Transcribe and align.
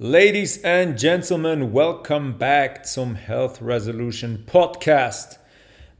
Ladies 0.00 0.64
and 0.64 0.98
Gentlemen, 0.98 1.72
welcome 1.72 2.32
back 2.32 2.84
zum 2.84 3.14
Health 3.14 3.62
Resolution 3.62 4.42
Podcast. 4.44 5.38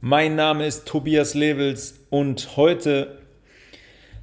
Mein 0.01 0.35
Name 0.35 0.67
ist 0.67 0.85
Tobias 0.85 1.33
Levels 1.33 2.01
und 2.09 2.57
heute 2.57 3.19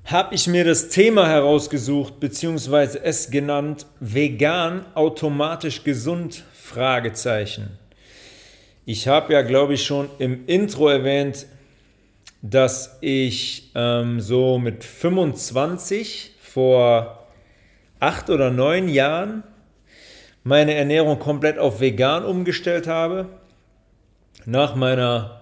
habe 0.04 0.34
ich 0.34 0.46
mir 0.46 0.64
das 0.64 0.90
Thema 0.90 1.26
herausgesucht, 1.26 2.20
beziehungsweise 2.20 3.02
es 3.02 3.30
genannt, 3.30 3.86
vegan 3.98 4.84
automatisch 4.94 5.84
gesund? 5.84 6.44
Fragezeichen. 6.52 7.78
Ich 8.84 9.08
habe 9.08 9.32
ja, 9.32 9.40
glaube 9.40 9.72
ich, 9.72 9.86
schon 9.86 10.10
im 10.18 10.46
Intro 10.48 10.90
erwähnt, 10.90 11.46
dass 12.42 12.98
ich 13.00 13.70
ähm, 13.74 14.20
so 14.20 14.58
mit 14.58 14.84
25 14.84 16.32
vor 16.42 17.26
acht 18.00 18.28
oder 18.28 18.50
neun 18.50 18.90
Jahren 18.90 19.44
meine 20.44 20.74
Ernährung 20.74 21.18
komplett 21.18 21.58
auf 21.58 21.80
vegan 21.80 22.24
umgestellt 22.24 22.86
habe. 22.86 23.26
Nach 24.44 24.74
meiner 24.74 25.40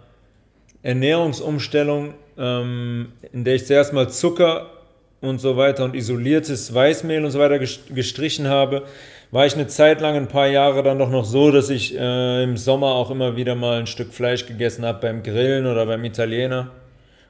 Ernährungsumstellung, 0.82 2.14
ähm, 2.38 3.12
in 3.32 3.44
der 3.44 3.54
ich 3.54 3.66
zuerst 3.66 3.92
mal 3.92 4.08
Zucker 4.08 4.70
und 5.20 5.40
so 5.40 5.56
weiter 5.56 5.84
und 5.84 5.94
isoliertes 5.94 6.72
Weißmehl 6.72 7.24
und 7.24 7.30
so 7.30 7.38
weiter 7.38 7.58
gestrichen 7.58 8.48
habe, 8.48 8.84
war 9.30 9.46
ich 9.46 9.54
eine 9.54 9.68
Zeit 9.68 10.00
lang, 10.00 10.16
ein 10.16 10.28
paar 10.28 10.48
Jahre 10.48 10.82
dann 10.82 10.98
doch 10.98 11.10
noch 11.10 11.24
so, 11.24 11.50
dass 11.50 11.70
ich 11.70 11.96
äh, 11.96 12.42
im 12.42 12.56
Sommer 12.56 12.88
auch 12.88 13.10
immer 13.10 13.36
wieder 13.36 13.54
mal 13.54 13.78
ein 13.78 13.86
Stück 13.86 14.12
Fleisch 14.12 14.46
gegessen 14.46 14.84
habe 14.84 15.00
beim 15.00 15.22
Grillen 15.22 15.66
oder 15.66 15.86
beim 15.86 16.04
Italiener 16.04 16.70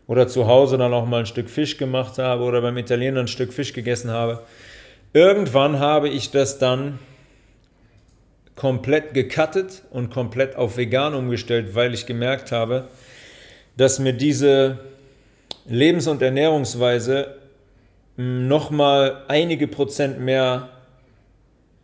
oder 0.07 0.27
zu 0.27 0.47
Hause 0.47 0.79
dann 0.79 0.95
auch 0.95 1.07
mal 1.07 1.21
ein 1.21 1.27
Stück 1.27 1.51
Fisch 1.51 1.77
gemacht 1.77 2.19
habe 2.19 2.43
oder 2.43 2.63
beim 2.63 2.77
Italiener 2.79 3.21
ein 3.21 3.29
Stück 3.29 3.53
Fisch 3.53 3.73
gegessen 3.73 4.11
habe. 4.11 4.43
Irgendwann 5.13 5.79
habe 5.79 6.09
ich 6.09 6.31
das 6.31 6.59
dann 6.59 6.99
komplett 8.61 9.15
gecuttet 9.15 9.85
und 9.91 10.11
komplett 10.11 10.55
auf 10.55 10.77
vegan 10.77 11.15
umgestellt, 11.15 11.75
weil 11.75 11.95
ich 11.95 12.05
gemerkt 12.05 12.53
habe, 12.53 12.89
dass 13.79 13.99
mir 13.99 14.13
diese 14.13 14.81
Lebens- 15.65 16.07
und 16.07 16.21
Ernährungsweise 16.21 17.37
hm, 18.19 18.49
nochmal 18.49 19.25
einige 19.29 19.67
Prozent 19.67 20.21
mehr 20.21 20.69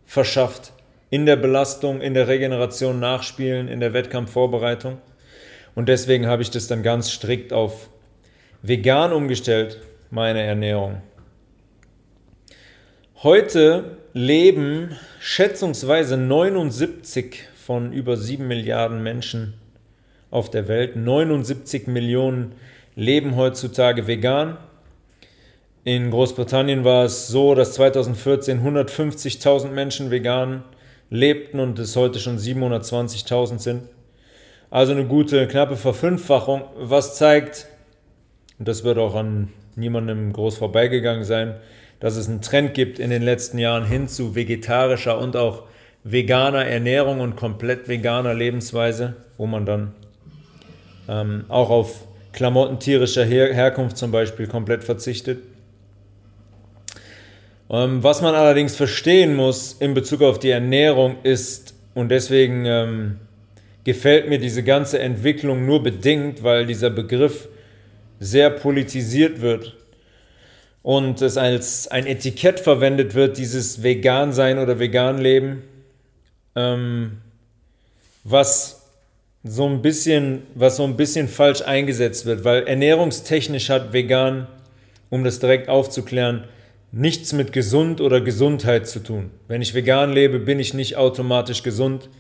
verschafft 0.04 0.74
in 1.08 1.24
der 1.24 1.36
Belastung, 1.36 2.02
in 2.02 2.12
der 2.12 2.28
Regeneration, 2.28 3.00
Nachspielen, 3.00 3.68
in 3.68 3.80
der 3.80 3.94
Wettkampfvorbereitung. 3.94 4.98
Und 5.74 5.88
deswegen 5.88 6.26
habe 6.26 6.42
ich 6.42 6.50
das 6.50 6.66
dann 6.66 6.82
ganz 6.82 7.10
strikt 7.10 7.54
auf 7.54 7.88
vegan 8.60 9.14
umgestellt, 9.14 9.80
meine 10.10 10.42
Ernährung. 10.42 11.00
Heute 13.22 13.96
leben 14.12 14.94
schätzungsweise 15.20 16.18
79 16.18 17.44
von 17.56 17.94
über 17.94 18.18
7 18.18 18.46
Milliarden 18.46 19.02
Menschen 19.02 19.54
auf 20.30 20.50
der 20.50 20.68
Welt. 20.68 20.96
79 20.96 21.86
Millionen 21.86 22.52
leben 22.94 23.34
heutzutage 23.36 24.06
vegan. 24.06 24.58
In 25.82 26.10
Großbritannien 26.10 26.84
war 26.84 27.06
es 27.06 27.28
so, 27.28 27.54
dass 27.54 27.72
2014 27.72 28.60
150.000 28.60 29.68
Menschen 29.68 30.10
vegan 30.10 30.64
lebten 31.08 31.58
und 31.58 31.78
es 31.78 31.96
heute 31.96 32.18
schon 32.18 32.36
720.000 32.36 33.58
sind. 33.58 33.82
Also 34.68 34.92
eine 34.92 35.06
gute, 35.06 35.48
knappe 35.48 35.76
Verfünffachung, 35.76 36.64
was 36.76 37.16
zeigt, 37.16 37.66
und 38.58 38.68
das 38.68 38.84
wird 38.84 38.98
auch 38.98 39.14
an 39.14 39.48
niemandem 39.74 40.34
groß 40.34 40.58
vorbeigegangen 40.58 41.24
sein, 41.24 41.54
dass 42.00 42.16
es 42.16 42.28
einen 42.28 42.42
Trend 42.42 42.74
gibt 42.74 42.98
in 42.98 43.10
den 43.10 43.22
letzten 43.22 43.58
Jahren 43.58 43.86
hin 43.86 44.08
zu 44.08 44.34
vegetarischer 44.34 45.18
und 45.18 45.36
auch 45.36 45.64
veganer 46.04 46.64
Ernährung 46.64 47.20
und 47.20 47.36
komplett 47.36 47.88
veganer 47.88 48.34
Lebensweise, 48.34 49.14
wo 49.36 49.46
man 49.46 49.66
dann 49.66 49.92
ähm, 51.08 51.44
auch 51.48 51.70
auf 51.70 52.06
Klamotten 52.32 52.78
tierischer 52.78 53.24
Her 53.24 53.52
Herkunft 53.54 53.96
zum 53.96 54.10
Beispiel 54.12 54.46
komplett 54.46 54.84
verzichtet. 54.84 55.40
Ähm, 57.70 58.02
was 58.02 58.22
man 58.22 58.34
allerdings 58.34 58.76
verstehen 58.76 59.34
muss 59.34 59.72
in 59.72 59.94
Bezug 59.94 60.22
auf 60.22 60.38
die 60.38 60.50
Ernährung 60.50 61.16
ist, 61.22 61.74
und 61.94 62.10
deswegen 62.10 62.66
ähm, 62.66 63.16
gefällt 63.84 64.28
mir 64.28 64.38
diese 64.38 64.62
ganze 64.62 64.98
Entwicklung 64.98 65.64
nur 65.64 65.82
bedingt, 65.82 66.42
weil 66.42 66.66
dieser 66.66 66.90
Begriff 66.90 67.48
sehr 68.20 68.50
politisiert 68.50 69.40
wird 69.40 69.74
und 70.86 71.20
es 71.20 71.36
als 71.36 71.88
ein 71.88 72.06
Etikett 72.06 72.60
verwendet 72.60 73.16
wird, 73.16 73.38
dieses 73.38 73.82
Vegan-Sein 73.82 74.60
oder 74.60 74.78
Vegan-Leben, 74.78 75.64
ähm, 76.54 77.18
was 78.22 78.86
so 79.42 79.66
ein 79.68 79.82
bisschen, 79.82 80.44
was 80.54 80.76
so 80.76 80.84
ein 80.84 80.96
bisschen 80.96 81.26
falsch 81.26 81.62
eingesetzt 81.62 82.24
wird, 82.24 82.44
weil 82.44 82.68
ernährungstechnisch 82.68 83.68
hat 83.68 83.92
vegan, 83.92 84.46
um 85.10 85.24
das 85.24 85.40
direkt 85.40 85.68
aufzuklären, 85.68 86.44
nichts 86.92 87.32
mit 87.32 87.52
gesund 87.52 88.00
oder 88.00 88.20
Gesundheit 88.20 88.86
zu 88.86 89.00
tun. 89.00 89.32
Wenn 89.48 89.62
ich 89.62 89.74
vegan 89.74 90.12
lebe, 90.12 90.38
bin 90.38 90.60
ich 90.60 90.72
nicht 90.72 90.94
automatisch 90.94 91.64
gesund. 91.64 92.10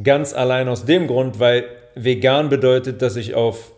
Ganz 0.00 0.32
allein 0.32 0.68
aus 0.68 0.84
dem 0.84 1.08
Grund, 1.08 1.40
weil 1.40 1.64
vegan 1.96 2.50
bedeutet, 2.50 3.02
dass 3.02 3.16
ich 3.16 3.34
auf 3.34 3.72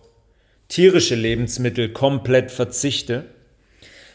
tierische 0.69 1.15
Lebensmittel 1.15 1.95
komplett 1.95 2.51
verzichte 2.51 3.25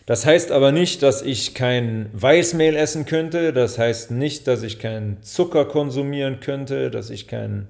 das 0.10 0.26
heißt 0.26 0.52
aber 0.52 0.72
nicht, 0.72 1.04
dass 1.04 1.22
ich 1.22 1.54
kein 1.54 2.10
Weißmehl 2.14 2.76
essen 2.76 3.06
könnte, 3.06 3.54
das 3.54 3.78
heißt 3.78 4.10
nicht, 4.10 4.48
dass 4.48 4.64
ich 4.64 4.80
keinen 4.80 5.22
Zucker 5.22 5.66
konsumieren 5.66 6.40
könnte, 6.40 6.90
dass 6.90 7.12
ich 7.12 7.28
kein, 7.28 7.68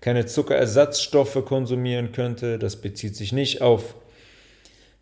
keine 0.00 0.24
Zuckerersatzstoffe 0.24 1.44
konsumieren 1.44 2.12
könnte. 2.12 2.60
Das 2.60 2.76
bezieht 2.76 3.16
sich 3.16 3.32
nicht 3.32 3.60
auf 3.60 3.96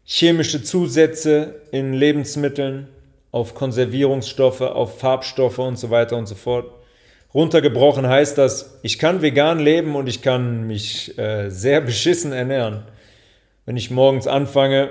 chemische 0.07 0.63
Zusätze 0.63 1.57
in 1.73 1.93
Lebensmitteln, 1.93 2.89
auf 3.33 3.55
Konservierungsstoffe, 3.55 4.63
auf 4.63 4.99
Farbstoffe 4.99 5.59
und 5.59 5.79
so 5.79 5.91
weiter 5.91 6.17
und 6.17 6.25
so 6.25 6.37
fort. 6.37 6.73
Runtergebrochen 7.35 8.09
heißt 8.09 8.39
das, 8.39 8.79
ich 8.83 8.99
kann 8.99 9.21
vegan 9.21 9.59
leben 9.59 9.95
und 9.95 10.09
ich 10.09 10.23
kann 10.23 10.67
mich 10.67 11.19
äh, 11.19 11.51
sehr 11.51 11.83
beschissen 11.83 12.33
ernähren. 12.33 12.85
Wenn 13.67 13.77
ich 13.77 13.91
morgens 13.91 14.27
anfange, 14.27 14.89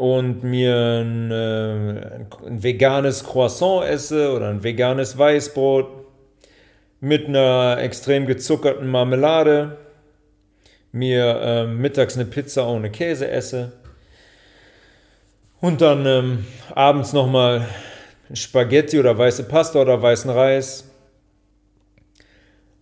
und 0.00 0.42
mir 0.42 1.02
ein, 1.02 1.30
äh, 1.30 2.24
ein, 2.46 2.62
veganes 2.62 3.22
Croissant 3.22 3.84
esse 3.84 4.32
oder 4.32 4.48
ein 4.48 4.64
veganes 4.64 5.18
Weißbrot 5.18 5.88
mit 7.00 7.26
einer 7.26 7.76
extrem 7.78 8.24
gezuckerten 8.24 8.88
Marmelade, 8.88 9.76
mir 10.90 11.40
äh, 11.42 11.66
mittags 11.66 12.16
eine 12.16 12.24
Pizza 12.24 12.66
ohne 12.66 12.90
Käse 12.90 13.28
esse 13.30 13.72
und 15.60 15.82
dann 15.82 16.06
ähm, 16.06 16.46
abends 16.74 17.12
nochmal 17.12 17.68
Spaghetti 18.32 18.98
oder 18.98 19.18
weiße 19.18 19.48
Pasta 19.48 19.82
oder 19.82 20.00
weißen 20.00 20.30
Reis 20.30 20.90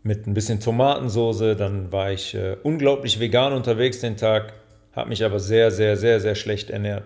mit 0.04 0.28
ein 0.28 0.34
bisschen 0.34 0.60
Tomatensoße, 0.60 1.56
dann 1.56 1.90
war 1.90 2.12
ich 2.12 2.36
äh, 2.36 2.58
unglaublich 2.62 3.18
vegan 3.18 3.54
unterwegs 3.54 3.98
den 3.98 4.16
Tag 4.16 4.52
habe 4.98 5.08
mich 5.08 5.24
aber 5.24 5.38
sehr, 5.38 5.70
sehr, 5.70 5.96
sehr, 5.96 6.20
sehr 6.20 6.34
schlecht 6.34 6.70
ernährt. 6.70 7.04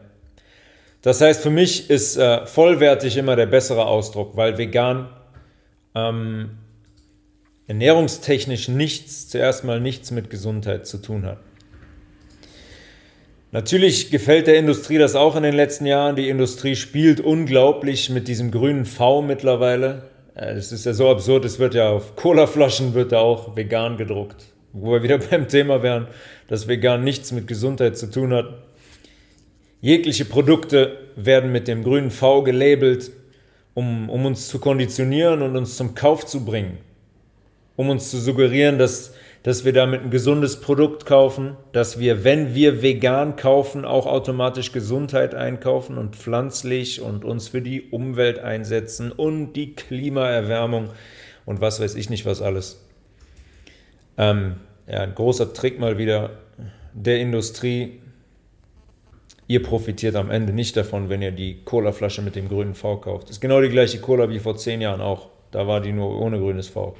Das 1.02 1.20
heißt, 1.20 1.42
für 1.42 1.50
mich 1.50 1.90
ist 1.90 2.16
äh, 2.16 2.46
vollwertig 2.46 3.16
immer 3.16 3.36
der 3.36 3.46
bessere 3.46 3.86
Ausdruck, 3.86 4.36
weil 4.36 4.56
vegan 4.56 5.08
ähm, 5.94 6.50
ernährungstechnisch 7.66 8.68
nichts, 8.68 9.28
zuerst 9.28 9.64
mal 9.64 9.80
nichts 9.80 10.10
mit 10.10 10.30
Gesundheit 10.30 10.86
zu 10.86 10.98
tun 10.98 11.26
hat. 11.26 11.38
Natürlich 13.50 14.10
gefällt 14.10 14.46
der 14.46 14.56
Industrie 14.56 14.96
das 14.96 15.14
auch 15.14 15.36
in 15.36 15.42
den 15.42 15.54
letzten 15.54 15.84
Jahren. 15.84 16.16
Die 16.16 16.30
Industrie 16.30 16.74
spielt 16.74 17.20
unglaublich 17.20 18.08
mit 18.08 18.26
diesem 18.26 18.50
grünen 18.50 18.86
V 18.86 19.20
mittlerweile. 19.20 20.04
Es 20.34 20.72
ist 20.72 20.86
ja 20.86 20.94
so 20.94 21.10
absurd, 21.10 21.44
es 21.44 21.58
wird 21.58 21.74
ja 21.74 21.90
auf 21.90 22.16
Colaflaschen 22.16 22.94
wird 22.94 23.12
da 23.12 23.18
auch 23.18 23.54
vegan 23.54 23.98
gedruckt. 23.98 24.51
Wo 24.72 24.92
wir 24.92 25.02
wieder 25.02 25.18
beim 25.30 25.48
Thema 25.48 25.82
wären, 25.82 26.08
dass 26.48 26.68
vegan 26.68 27.04
nichts 27.04 27.32
mit 27.32 27.46
Gesundheit 27.46 27.96
zu 27.96 28.10
tun 28.10 28.32
hat. 28.32 28.54
Jegliche 29.80 30.24
Produkte 30.24 30.96
werden 31.16 31.50
mit 31.50 31.66
dem 31.66 31.82
grünen 31.82 32.10
V 32.10 32.42
gelabelt, 32.42 33.10
um, 33.74 34.08
um 34.10 34.26
uns 34.26 34.48
zu 34.48 34.58
konditionieren 34.58 35.42
und 35.42 35.56
uns 35.56 35.76
zum 35.76 35.94
Kauf 35.94 36.24
zu 36.24 36.44
bringen. 36.44 36.78
Um 37.74 37.88
uns 37.88 38.10
zu 38.10 38.18
suggerieren, 38.18 38.78
dass, 38.78 39.14
dass 39.42 39.64
wir 39.64 39.72
damit 39.72 40.02
ein 40.02 40.10
gesundes 40.10 40.60
Produkt 40.60 41.06
kaufen, 41.06 41.56
dass 41.72 41.98
wir, 41.98 42.22
wenn 42.22 42.54
wir 42.54 42.82
vegan 42.82 43.34
kaufen, 43.34 43.84
auch 43.84 44.06
automatisch 44.06 44.72
Gesundheit 44.72 45.34
einkaufen 45.34 45.98
und 45.98 46.14
pflanzlich 46.16 47.00
und 47.00 47.24
uns 47.24 47.48
für 47.48 47.62
die 47.62 47.82
Umwelt 47.90 48.38
einsetzen 48.38 49.10
und 49.10 49.54
die 49.54 49.74
Klimaerwärmung 49.74 50.90
und 51.44 51.60
was 51.60 51.80
weiß 51.80 51.94
ich 51.96 52.08
nicht 52.08 52.24
was 52.24 52.40
alles. 52.40 52.78
Ähm, 54.18 54.56
ja, 54.86 55.00
ein 55.00 55.14
großer 55.14 55.52
Trick 55.52 55.78
mal 55.78 55.98
wieder 55.98 56.30
der 56.92 57.20
Industrie. 57.20 58.00
Ihr 59.48 59.62
profitiert 59.62 60.16
am 60.16 60.30
Ende 60.30 60.52
nicht 60.52 60.76
davon, 60.76 61.08
wenn 61.08 61.22
ihr 61.22 61.32
die 61.32 61.62
Colaflasche 61.64 62.22
mit 62.22 62.36
dem 62.36 62.48
grünen 62.48 62.74
V 62.74 62.98
kauft. 62.98 63.24
Das 63.24 63.36
ist 63.36 63.40
genau 63.40 63.60
die 63.60 63.68
gleiche 63.68 63.98
Cola 64.00 64.28
wie 64.30 64.38
vor 64.38 64.56
zehn 64.56 64.80
Jahren 64.80 65.00
auch. 65.00 65.28
Da 65.50 65.66
war 65.66 65.80
die 65.80 65.92
nur 65.92 66.18
ohne 66.20 66.38
grünes 66.38 66.68
V. 66.68 66.96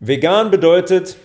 Vegan 0.00 0.50
bedeutet, 0.50 1.16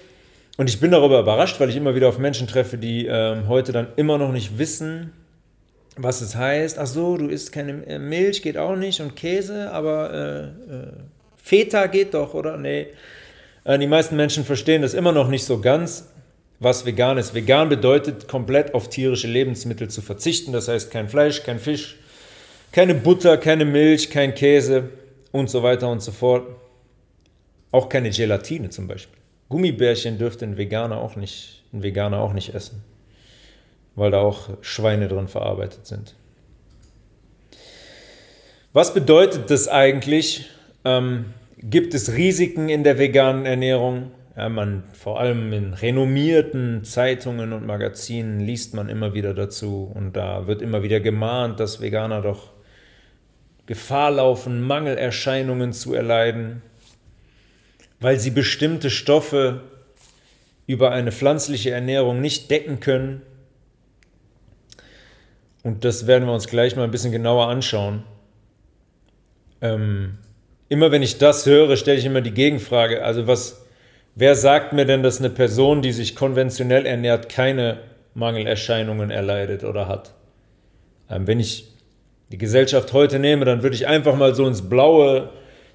und 0.58 0.70
ich 0.70 0.80
bin 0.80 0.92
darüber 0.92 1.20
überrascht, 1.20 1.60
weil 1.60 1.70
ich 1.70 1.76
immer 1.76 1.96
wieder 1.96 2.08
auf 2.08 2.18
Menschen 2.18 2.48
treffe, 2.48 2.78
die 2.78 3.06
ähm, 3.06 3.48
heute 3.48 3.72
dann 3.72 3.88
immer 3.96 4.18
noch 4.18 4.32
nicht 4.32 4.58
wissen, 4.58 5.12
was 5.96 6.22
es 6.22 6.36
heißt. 6.36 6.80
Ach 6.80 6.88
so, 6.88 7.18
du 7.18 7.28
isst 7.28 7.52
keine 7.52 7.86
äh, 7.88 8.00
Milch, 8.00 8.42
geht 8.42 8.58
auch 8.58 8.76
nicht 8.76 9.02
und 9.02 9.16
Käse, 9.16 9.72
aber 9.72 10.14
äh, 10.14 10.74
äh, 10.74 10.88
Feta 11.38 11.88
geht 11.88 12.14
doch, 12.14 12.34
oder? 12.34 12.58
Nee. 12.58 12.88
Äh, 13.64 13.80
die 13.80 13.88
meisten 13.88 14.16
Menschen 14.16 14.46
verstehen 14.46 14.82
das 14.82 14.94
immer 14.94 15.12
noch 15.12 15.28
nicht 15.28 15.46
so 15.46 15.60
ganz, 15.60 16.10
was 16.60 16.86
vegan 16.86 17.18
ist. 17.18 17.34
Vegan 17.34 17.70
bedeutet, 17.70 18.28
komplett 18.28 18.74
auf 18.74 18.90
tierische 18.90 19.28
Lebensmittel 19.28 19.90
zu 19.90 20.02
verzichten. 20.02 20.52
Das 20.52 20.68
heißt, 20.68 20.92
kein 20.92 21.10
Fleisch, 21.10 21.44
kein 21.44 21.60
Fisch, 21.60 21.98
keine 22.72 22.96
Butter, 22.96 23.38
keine 23.38 23.66
Milch, 23.66 24.10
kein 24.10 24.36
Käse 24.36 24.90
und 25.32 25.50
so 25.50 25.64
weiter 25.64 25.90
und 25.90 26.02
so 26.02 26.12
fort. 26.12 26.48
Auch 27.72 27.88
keine 27.88 28.10
Gelatine 28.10 28.70
zum 28.70 28.88
Beispiel. 28.88 29.18
Gummibärchen 29.48 30.18
dürfte 30.18 30.46
ein 30.46 30.58
Veganer 30.58 30.98
auch 30.98 31.16
nicht, 31.16 31.64
ein 31.74 31.82
Veganer 31.82 32.20
auch 32.20 32.34
nicht 32.34 32.54
essen, 32.54 32.84
weil 33.96 34.12
da 34.12 34.20
auch 34.20 34.50
Schweine 34.62 35.08
drin 35.08 35.28
verarbeitet 35.28 35.88
sind. 35.88 36.16
Was 38.74 38.94
bedeutet 38.94 39.50
das 39.50 39.68
eigentlich? 39.68 40.46
Ähm, 40.86 41.34
gibt 41.60 41.94
es 41.94 42.14
Risiken 42.14 42.70
in 42.70 42.84
der 42.84 42.98
veganen 42.98 43.46
Ernährung? 43.46 44.12
Ja, 44.36 44.50
man, 44.50 44.84
vor 44.94 45.20
allem 45.20 45.52
in 45.54 45.74
renommierten 45.74 46.84
Zeitungen 46.84 47.54
und 47.54 47.66
Magazinen 47.66 48.40
liest 48.40 48.74
man 48.74 48.90
immer 48.90 49.14
wieder 49.14 49.34
dazu 49.34 49.92
und 49.94 50.16
da 50.16 50.48
wird 50.48 50.62
immer 50.62 50.84
wieder 50.84 51.00
gemahnt, 51.00 51.60
dass 51.60 51.82
Veganer 51.82 52.22
doch 52.22 52.54
Gefahr 53.66 54.12
laufen, 54.12 54.62
Mangelerscheinungen 54.62 55.74
zu 55.74 55.94
erleiden 55.94 56.62
weil 58.00 58.20
sie 58.20 58.32
bestimmte 58.32 58.90
Stoffe 58.90 59.64
über 60.68 60.92
eine 60.92 61.12
pflanzliche 61.12 61.72
Ernährung 61.72 62.22
nicht 62.22 62.50
decken 62.50 62.80
können. 62.80 63.22
Und 65.64 65.84
das 65.84 66.08
werden 66.08 66.28
wir 66.28 66.34
uns 66.34 66.48
gleich 66.48 66.76
mal 66.76 66.84
ein 66.84 66.92
bisschen 66.92 67.12
genauer 67.12 67.48
anschauen. 67.48 68.04
Ähm, 69.62 70.18
immer 70.70 70.92
wenn 70.92 71.04
ich 71.04 71.18
das 71.18 71.46
höre, 71.46 71.76
stelle 71.76 71.98
ich 71.98 72.06
immer 72.06 72.22
die 72.22 72.34
Gegenfrage. 72.34 73.04
Also 73.04 73.28
was, 73.28 73.66
wer 74.16 74.36
sagt 74.36 74.72
mir 74.74 74.86
denn, 74.86 75.04
dass 75.04 75.20
eine 75.20 75.32
Person, 75.32 75.82
die 75.82 75.92
sich 75.92 76.16
konventionell 76.16 76.86
ernährt, 76.86 77.28
keine 77.28 77.80
Mangelerscheinungen 78.14 79.10
erleidet 79.10 79.64
oder 79.64 79.88
hat? 79.88 80.14
Ähm, 81.10 81.28
wenn 81.28 81.40
ich 81.40 81.74
die 82.32 82.38
Gesellschaft 82.38 82.94
heute 82.94 83.18
nehme, 83.18 83.44
dann 83.44 83.64
würde 83.64 83.76
ich 83.76 83.88
einfach 83.88 84.16
mal 84.16 84.36
so 84.36 84.46
ins 84.46 84.70
Blaue 84.70 85.32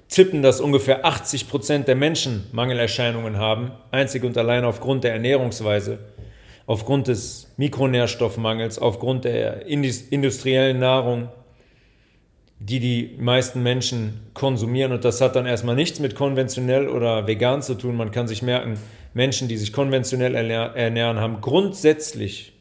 tippen, 0.07 0.41
dass 0.41 0.61
ungefähr 0.61 1.05
80 1.05 1.49
Prozent 1.49 1.87
der 1.87 1.95
Menschen 1.95 2.47
Mangelerscheinungen 2.53 3.37
haben, 3.37 3.71
einzig 3.91 4.23
und 4.23 4.37
allein 4.37 4.63
aufgrund 4.63 5.03
der 5.03 5.11
Ernährungsweise, 5.13 5.99
aufgrund 6.67 7.07
des 7.07 7.53
Mikronährstoffmangels, 7.57 8.79
aufgrund 8.79 9.25
der 9.25 9.65
industriellen 9.65 10.79
Nahrung, 10.79 11.29
die 12.59 12.79
die 12.79 13.15
meisten 13.19 13.61
Menschen 13.63 14.21
konsumieren. 14.33 14.91
Und 14.91 15.05
das 15.05 15.21
hat 15.21 15.35
dann 15.35 15.45
erstmal 15.45 15.75
nichts 15.75 15.99
mit 15.99 16.15
konventionell 16.15 16.87
oder 16.87 17.27
vegan 17.27 17.61
zu 17.61 17.75
tun. 17.75 17.95
Man 17.95 18.11
kann 18.11 18.27
sich 18.27 18.41
merken, 18.41 18.77
Menschen, 19.13 19.47
die 19.47 19.57
sich 19.57 19.73
konventionell 19.73 20.35
ernähren, 20.35 21.19
haben 21.19 21.41
grundsätzlich 21.41 22.53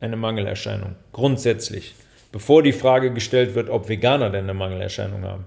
eine 0.00 0.16
Mangelerscheinung. 0.16 0.96
Grundsätzlich. 1.12 1.94
Bevor 2.32 2.62
die 2.62 2.72
Frage 2.72 3.12
gestellt 3.12 3.54
wird, 3.54 3.70
ob 3.70 3.88
Veganer 3.88 4.30
denn 4.30 4.44
eine 4.44 4.54
Mangelerscheinung 4.54 5.24
haben. 5.24 5.44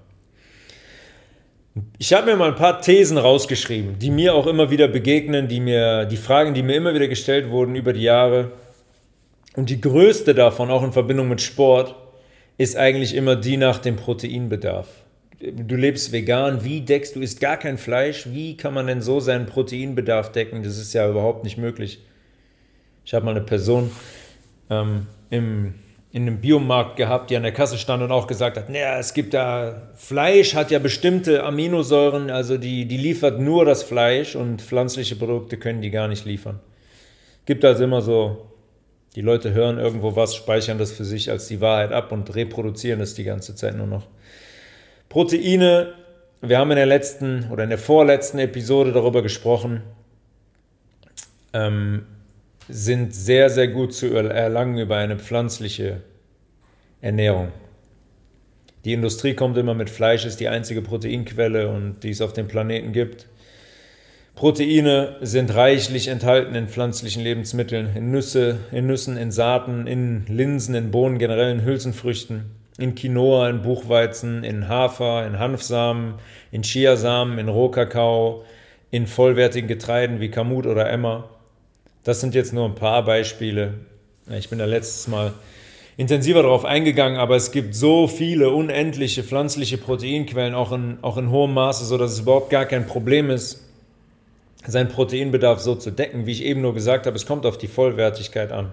Ich 1.98 2.12
habe 2.12 2.26
mir 2.26 2.36
mal 2.36 2.50
ein 2.50 2.54
paar 2.54 2.80
Thesen 2.80 3.18
rausgeschrieben, 3.18 3.98
die 3.98 4.10
mir 4.10 4.34
auch 4.34 4.46
immer 4.46 4.70
wieder 4.70 4.86
begegnen, 4.86 5.48
die 5.48 5.60
mir, 5.60 6.04
die 6.04 6.16
Fragen, 6.16 6.54
die 6.54 6.62
mir 6.62 6.76
immer 6.76 6.94
wieder 6.94 7.08
gestellt 7.08 7.50
wurden 7.50 7.74
über 7.74 7.92
die 7.92 8.02
Jahre. 8.02 8.52
Und 9.56 9.70
die 9.70 9.80
größte 9.80 10.34
davon, 10.34 10.70
auch 10.70 10.84
in 10.84 10.92
Verbindung 10.92 11.28
mit 11.28 11.40
Sport, 11.40 11.96
ist 12.58 12.76
eigentlich 12.76 13.14
immer 13.14 13.36
die 13.36 13.56
nach 13.56 13.78
dem 13.78 13.96
Proteinbedarf. 13.96 14.88
Du 15.40 15.76
lebst 15.76 16.12
vegan, 16.12 16.64
wie 16.64 16.80
deckst 16.80 17.16
du, 17.16 17.20
isst 17.20 17.40
gar 17.40 17.56
kein 17.56 17.76
Fleisch, 17.76 18.28
wie 18.30 18.56
kann 18.56 18.72
man 18.72 18.86
denn 18.86 19.02
so 19.02 19.20
seinen 19.20 19.46
Proteinbedarf 19.46 20.32
decken? 20.32 20.62
Das 20.62 20.78
ist 20.78 20.94
ja 20.94 21.08
überhaupt 21.08 21.44
nicht 21.44 21.58
möglich. 21.58 21.98
Ich 23.04 23.12
habe 23.12 23.24
mal 23.24 23.32
eine 23.32 23.42
Person 23.42 23.90
ähm, 24.70 25.06
im 25.30 25.74
in 26.14 26.28
einem 26.28 26.40
Biomarkt 26.40 26.94
gehabt, 26.94 27.30
die 27.30 27.36
an 27.36 27.42
der 27.42 27.50
Kasse 27.50 27.76
stand 27.76 28.00
und 28.00 28.12
auch 28.12 28.28
gesagt 28.28 28.56
hat, 28.56 28.70
naja, 28.70 29.00
es 29.00 29.14
gibt 29.14 29.34
da, 29.34 29.90
Fleisch 29.96 30.54
hat 30.54 30.70
ja 30.70 30.78
bestimmte 30.78 31.42
Aminosäuren, 31.42 32.30
also 32.30 32.56
die, 32.56 32.84
die 32.84 32.96
liefert 32.98 33.40
nur 33.40 33.64
das 33.64 33.82
Fleisch 33.82 34.36
und 34.36 34.62
pflanzliche 34.62 35.16
Produkte 35.16 35.56
können 35.56 35.82
die 35.82 35.90
gar 35.90 36.06
nicht 36.06 36.24
liefern. 36.24 36.60
Gibt 37.46 37.64
also 37.64 37.82
immer 37.82 38.00
so, 38.00 38.46
die 39.14 39.20
Leute 39.20 39.52
hören 39.52 39.78
irgendwo 39.78 40.16
was, 40.16 40.34
speichern 40.34 40.78
das 40.78 40.92
für 40.92 41.04
sich 41.04 41.30
als 41.30 41.46
die 41.46 41.60
Wahrheit 41.60 41.92
ab 41.92 42.10
und 42.10 42.34
reproduzieren 42.34 42.98
das 42.98 43.14
die 43.14 43.24
ganze 43.24 43.54
Zeit 43.54 43.76
nur 43.76 43.86
noch. 43.86 44.08
Proteine, 45.08 45.94
wir 46.40 46.58
haben 46.58 46.70
in 46.72 46.76
der 46.76 46.86
letzten 46.86 47.50
oder 47.50 47.62
in 47.62 47.70
der 47.70 47.78
vorletzten 47.78 48.38
Episode 48.38 48.92
darüber 48.92 49.22
gesprochen, 49.22 49.82
ähm, 51.52 52.06
sind 52.68 53.14
sehr, 53.14 53.50
sehr 53.50 53.68
gut 53.68 53.94
zu 53.94 54.06
erlangen 54.14 54.78
über 54.78 54.96
eine 54.96 55.18
pflanzliche 55.18 56.00
Ernährung. 57.00 57.52
Die 58.84 58.92
Industrie 58.92 59.34
kommt 59.34 59.56
immer 59.56 59.74
mit 59.74 59.88
Fleisch, 59.88 60.24
ist 60.26 60.40
die 60.40 60.48
einzige 60.48 60.82
Proteinquelle 60.82 61.68
und 61.68 62.00
die 62.02 62.10
es 62.10 62.20
auf 62.20 62.32
dem 62.32 62.48
Planeten 62.48 62.92
gibt. 62.92 63.26
Proteine 64.34 65.14
sind 65.20 65.54
reichlich 65.54 66.08
enthalten 66.08 66.56
in 66.56 66.66
pflanzlichen 66.66 67.22
Lebensmitteln, 67.22 67.94
in 67.94 68.10
Nüsse, 68.10 68.58
in 68.72 68.88
Nüssen, 68.88 69.16
in 69.16 69.30
Saaten, 69.30 69.86
in 69.86 70.26
Linsen, 70.26 70.74
in 70.74 70.90
Bohnen, 70.90 71.18
generell 71.18 71.52
in 71.52 71.64
Hülsenfrüchten, 71.64 72.46
in 72.76 72.96
Quinoa, 72.96 73.48
in 73.48 73.62
Buchweizen, 73.62 74.42
in 74.42 74.68
Hafer, 74.68 75.24
in 75.24 75.38
Hanfsamen, 75.38 76.14
in 76.50 76.62
Chiasamen, 76.62 77.38
in 77.38 77.48
Rohkakao, 77.48 78.44
in 78.90 79.06
vollwertigen 79.06 79.68
Getreiden 79.68 80.18
wie 80.18 80.30
Kamut 80.30 80.66
oder 80.66 80.90
Emmer. 80.90 81.28
Das 82.02 82.20
sind 82.20 82.34
jetzt 82.34 82.52
nur 82.52 82.64
ein 82.64 82.74
paar 82.74 83.04
Beispiele. 83.04 83.74
Ich 84.36 84.48
bin 84.48 84.58
da 84.58 84.64
letztes 84.64 85.06
Mal 85.06 85.32
intensiver 85.96 86.42
darauf 86.42 86.64
eingegangen, 86.64 87.18
aber 87.18 87.36
es 87.36 87.52
gibt 87.52 87.76
so 87.76 88.08
viele 88.08 88.50
unendliche 88.50 89.22
pflanzliche 89.22 89.78
Proteinquellen, 89.78 90.54
auch 90.54 90.72
in, 90.72 90.98
auch 91.02 91.18
in 91.18 91.30
hohem 91.30 91.54
Maße, 91.54 91.84
sodass 91.84 92.12
es 92.12 92.20
überhaupt 92.20 92.50
gar 92.50 92.66
kein 92.66 92.88
Problem 92.88 93.30
ist, 93.30 93.63
seinen 94.66 94.88
Proteinbedarf 94.88 95.60
so 95.60 95.74
zu 95.74 95.90
decken. 95.90 96.26
Wie 96.26 96.32
ich 96.32 96.44
eben 96.44 96.60
nur 96.60 96.74
gesagt 96.74 97.06
habe, 97.06 97.16
es 97.16 97.26
kommt 97.26 97.46
auf 97.46 97.58
die 97.58 97.68
Vollwertigkeit 97.68 98.52
an. 98.52 98.70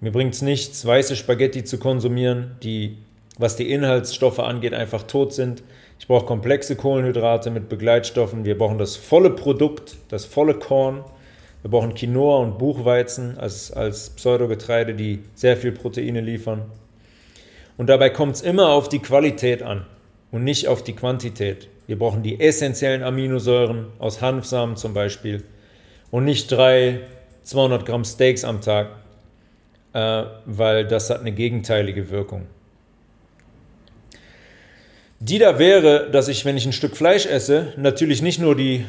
Mir 0.00 0.12
bringt 0.12 0.34
es 0.34 0.42
nichts, 0.42 0.86
weiße 0.86 1.16
Spaghetti 1.16 1.64
zu 1.64 1.78
konsumieren, 1.78 2.56
die, 2.62 2.98
was 3.36 3.56
die 3.56 3.70
Inhaltsstoffe 3.70 4.38
angeht, 4.38 4.74
einfach 4.74 5.02
tot 5.02 5.32
sind. 5.32 5.62
Ich 5.98 6.06
brauche 6.06 6.24
komplexe 6.24 6.76
Kohlenhydrate 6.76 7.50
mit 7.50 7.68
Begleitstoffen. 7.68 8.44
Wir 8.44 8.56
brauchen 8.56 8.78
das 8.78 8.96
volle 8.96 9.30
Produkt, 9.30 9.96
das 10.08 10.24
volle 10.24 10.54
Korn. 10.54 11.04
Wir 11.62 11.70
brauchen 11.70 11.94
Quinoa 11.94 12.38
und 12.38 12.58
Buchweizen 12.58 13.36
als, 13.38 13.72
als 13.72 14.10
Pseudogetreide, 14.10 14.94
die 14.94 15.24
sehr 15.34 15.56
viel 15.56 15.72
Proteine 15.72 16.20
liefern. 16.20 16.62
Und 17.76 17.88
dabei 17.88 18.10
kommt 18.10 18.36
es 18.36 18.42
immer 18.42 18.68
auf 18.68 18.88
die 18.88 19.00
Qualität 19.00 19.62
an 19.62 19.84
und 20.30 20.44
nicht 20.44 20.68
auf 20.68 20.84
die 20.84 20.94
Quantität. 20.94 21.68
Wir 21.88 21.98
brauchen 21.98 22.22
die 22.22 22.38
essentiellen 22.38 23.02
Aminosäuren 23.02 23.86
aus 23.98 24.20
Hanfsamen 24.20 24.76
zum 24.76 24.92
Beispiel 24.92 25.44
und 26.10 26.26
nicht 26.26 26.52
drei 26.52 27.00
200 27.44 27.86
Gramm 27.86 28.04
Steaks 28.04 28.44
am 28.44 28.60
Tag, 28.60 28.90
äh, 29.94 30.24
weil 30.44 30.86
das 30.86 31.08
hat 31.08 31.20
eine 31.20 31.32
gegenteilige 31.32 32.10
Wirkung. 32.10 32.46
Die 35.20 35.38
da 35.38 35.58
wäre, 35.58 36.10
dass 36.10 36.28
ich, 36.28 36.44
wenn 36.44 36.58
ich 36.58 36.66
ein 36.66 36.74
Stück 36.74 36.94
Fleisch 36.94 37.24
esse, 37.24 37.72
natürlich 37.78 38.20
nicht 38.20 38.38
nur 38.38 38.54
die 38.54 38.84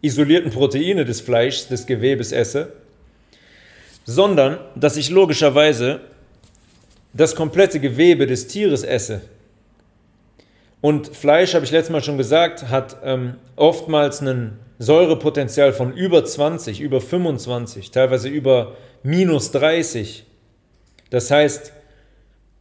isolierten 0.00 0.52
Proteine 0.52 1.04
des 1.04 1.20
Fleischs, 1.20 1.66
des 1.66 1.84
Gewebes 1.84 2.30
esse, 2.30 2.72
sondern 4.04 4.58
dass 4.76 4.96
ich 4.96 5.10
logischerweise 5.10 6.00
das 7.12 7.34
komplette 7.34 7.80
Gewebe 7.80 8.28
des 8.28 8.46
Tieres 8.46 8.84
esse. 8.84 9.20
Und 10.80 11.14
Fleisch, 11.14 11.54
habe 11.54 11.64
ich 11.64 11.70
letztes 11.70 11.92
Mal 11.92 12.02
schon 12.02 12.18
gesagt, 12.18 12.68
hat 12.68 12.96
ähm, 13.04 13.34
oftmals 13.56 14.20
ein 14.20 14.58
Säurepotenzial 14.78 15.72
von 15.72 15.92
über 15.92 16.24
20, 16.24 16.80
über 16.80 17.00
25, 17.00 17.90
teilweise 17.90 18.28
über 18.28 18.76
minus 19.02 19.50
30. 19.52 20.24
Das 21.10 21.30
heißt, 21.30 21.72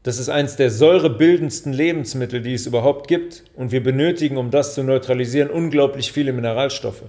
das 0.04 0.20
ist 0.20 0.30
eines 0.30 0.56
der 0.58 0.70
säurebildendsten 0.70 1.72
Lebensmittel, 1.72 2.42
die 2.42 2.54
es 2.54 2.66
überhaupt 2.66 3.08
gibt. 3.08 3.44
Und 3.56 3.72
wir 3.72 3.82
benötigen, 3.82 4.38
um 4.38 4.52
das 4.52 4.74
zu 4.74 4.84
neutralisieren, 4.84 5.50
unglaublich 5.50 6.12
viele 6.12 6.34
Mineralstoffe 6.34 7.04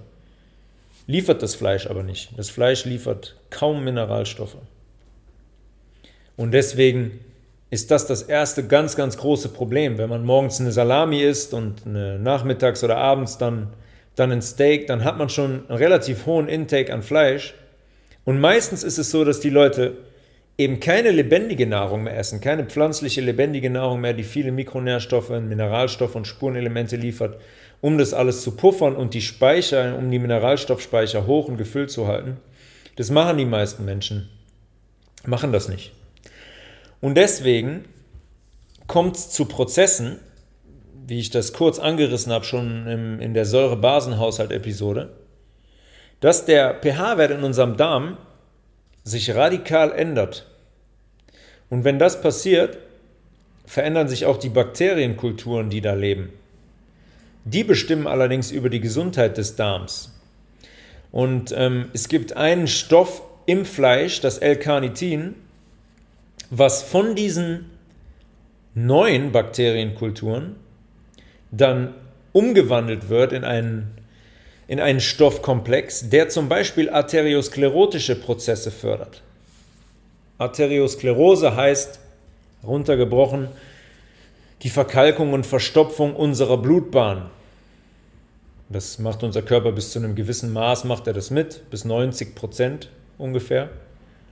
liefert 1.11 1.43
das 1.43 1.55
Fleisch 1.57 1.87
aber 1.87 2.03
nicht. 2.03 2.31
Das 2.37 2.51
Fleisch 2.51 2.85
liefert 2.85 3.37
kaum 3.51 3.85
Mineralstoffe. 3.85 4.57
Und 6.37 6.53
deswegen 6.53 7.19
ist 7.71 7.93
das 7.93 8.07
das 8.07 8.23
erste 8.23 8.67
ganz, 8.67 8.97
ganz 8.97 9.17
große 9.17 9.49
Problem. 9.51 9.97
Wenn 9.97 10.11
man 10.11 10.25
morgens 10.25 10.61
eine 10.61 10.73
Salami 10.73 11.23
isst 11.23 11.55
und 11.55 11.87
nachmittags 11.87 12.83
oder 12.83 12.97
abends 12.97 13.39
dann, 13.39 13.69
dann 14.17 14.33
ein 14.33 14.43
Steak, 14.43 14.89
dann 14.89 15.05
hat 15.05 15.19
man 15.19 15.29
schon 15.29 15.69
einen 15.69 15.79
relativ 15.79 16.27
hohen 16.27 16.49
Intake 16.49 16.93
an 16.93 17.03
Fleisch. 17.03 17.55
Und 18.25 18.41
meistens 18.41 18.83
ist 18.83 18.99
es 18.99 19.11
so, 19.11 19.25
dass 19.25 19.41
die 19.41 19.51
Leute 19.51 19.97
eben 20.59 20.81
keine 20.81 21.11
lebendige 21.11 21.67
Nahrung 21.67 22.03
mehr 22.03 22.19
essen, 22.19 22.41
keine 22.41 22.67
pflanzliche 22.67 23.21
lebendige 23.21 23.71
Nahrung 23.71 24.01
mehr, 24.01 24.13
die 24.13 24.25
viele 24.25 24.53
Mikronährstoffe, 24.53 25.31
Mineralstoffe 25.31 26.17
und 26.17 26.27
Spurenelemente 26.27 26.97
liefert, 26.97 27.41
um 27.81 27.97
das 27.97 28.13
alles 28.13 28.43
zu 28.43 28.57
puffern 28.57 28.95
und 28.95 29.15
die 29.15 29.23
Speicher, 29.23 29.97
um 29.97 30.11
die 30.11 30.19
Mineralstoffspeicher 30.19 31.27
hoch 31.27 31.49
und 31.49 31.57
gefüllt 31.57 31.91
zu 31.91 32.09
halten. 32.09 32.37
Das 32.97 33.11
machen 33.11 33.39
die 33.39 33.47
meisten 33.47 33.87
Menschen, 33.87 34.29
machen 35.25 35.53
das 35.53 35.69
nicht. 35.69 35.93
Und 37.01 37.15
deswegen 37.17 37.85
kommt 38.87 39.17
es 39.17 39.31
zu 39.31 39.47
Prozessen, 39.47 40.19
wie 41.07 41.19
ich 41.19 41.31
das 41.31 41.53
kurz 41.53 41.79
angerissen 41.79 42.33
habe, 42.33 42.45
schon 42.45 42.87
im, 42.87 43.21
in 43.21 43.35
der 43.35 43.45
Säure-Basen-Haushalt-Episode, 43.45 45.11
dass 46.21 46.45
der 46.45 46.75
pH-Wert 46.81 47.33
in 47.33 47.43
unserem 47.43 47.77
Darm 47.77 48.17
sich 49.03 49.35
radikal 49.35 49.93
ändert. 49.93 50.47
Und 51.69 51.85
wenn 51.85 51.99
das 51.99 52.21
passiert, 52.21 52.79
verändern 53.65 54.09
sich 54.09 54.27
auch 54.27 54.37
die 54.37 54.49
Bakterienkulturen, 54.49 55.71
die 55.71 55.81
da 55.81 55.95
leben. 55.95 56.31
Die 57.45 57.65
bestimmen 57.65 58.07
allerdings 58.07 58.51
über 58.51 58.69
die 58.69 58.81
Gesundheit 58.81 59.39
des 59.39 59.57
Darms. 59.57 60.13
Und 61.11 61.53
ähm, 61.57 61.89
es 61.93 62.09
gibt 62.09 62.37
einen 62.37 62.67
Stoff 62.67 63.23
im 63.47 63.65
Fleisch, 63.65 64.21
das 64.21 64.39
L-Carnitin, 64.39 65.35
was 66.51 66.83
von 66.83 67.15
diesen 67.15 67.71
neuen 68.75 69.33
Bakterienkulturen 69.33 70.57
dann 71.51 71.95
umgewandelt 72.33 73.09
wird 73.09 73.33
in 73.33 73.45
einen, 73.45 73.93
in 74.69 74.81
einen 74.81 75.01
Stoffkomplex, 75.01 76.11
der 76.11 76.29
zum 76.29 76.49
Beispiel 76.49 76.91
arteriosklerotische 76.91 78.17
Prozesse 78.17 78.71
fördert. 78.71 79.23
Arteriosklerose 80.39 81.57
heißt, 81.57 82.01
runtergebrochen, 82.65 83.49
die 84.63 84.71
Verkalkung 84.71 85.33
und 85.33 85.47
Verstopfung 85.47 86.15
unserer 86.15 86.59
Blutbahn. 86.59 87.31
Das 88.69 88.99
macht 88.99 89.23
unser 89.23 89.43
Körper 89.43 89.73
bis 89.73 89.91
zu 89.91 89.99
einem 89.99 90.15
gewissen 90.15 90.53
Maß, 90.53 90.85
macht 90.85 91.07
er 91.07 91.13
das 91.13 91.31
mit, 91.31 91.69
bis 91.71 91.85
90 91.85 92.35
Prozent 92.35 92.89
ungefähr. 93.19 93.71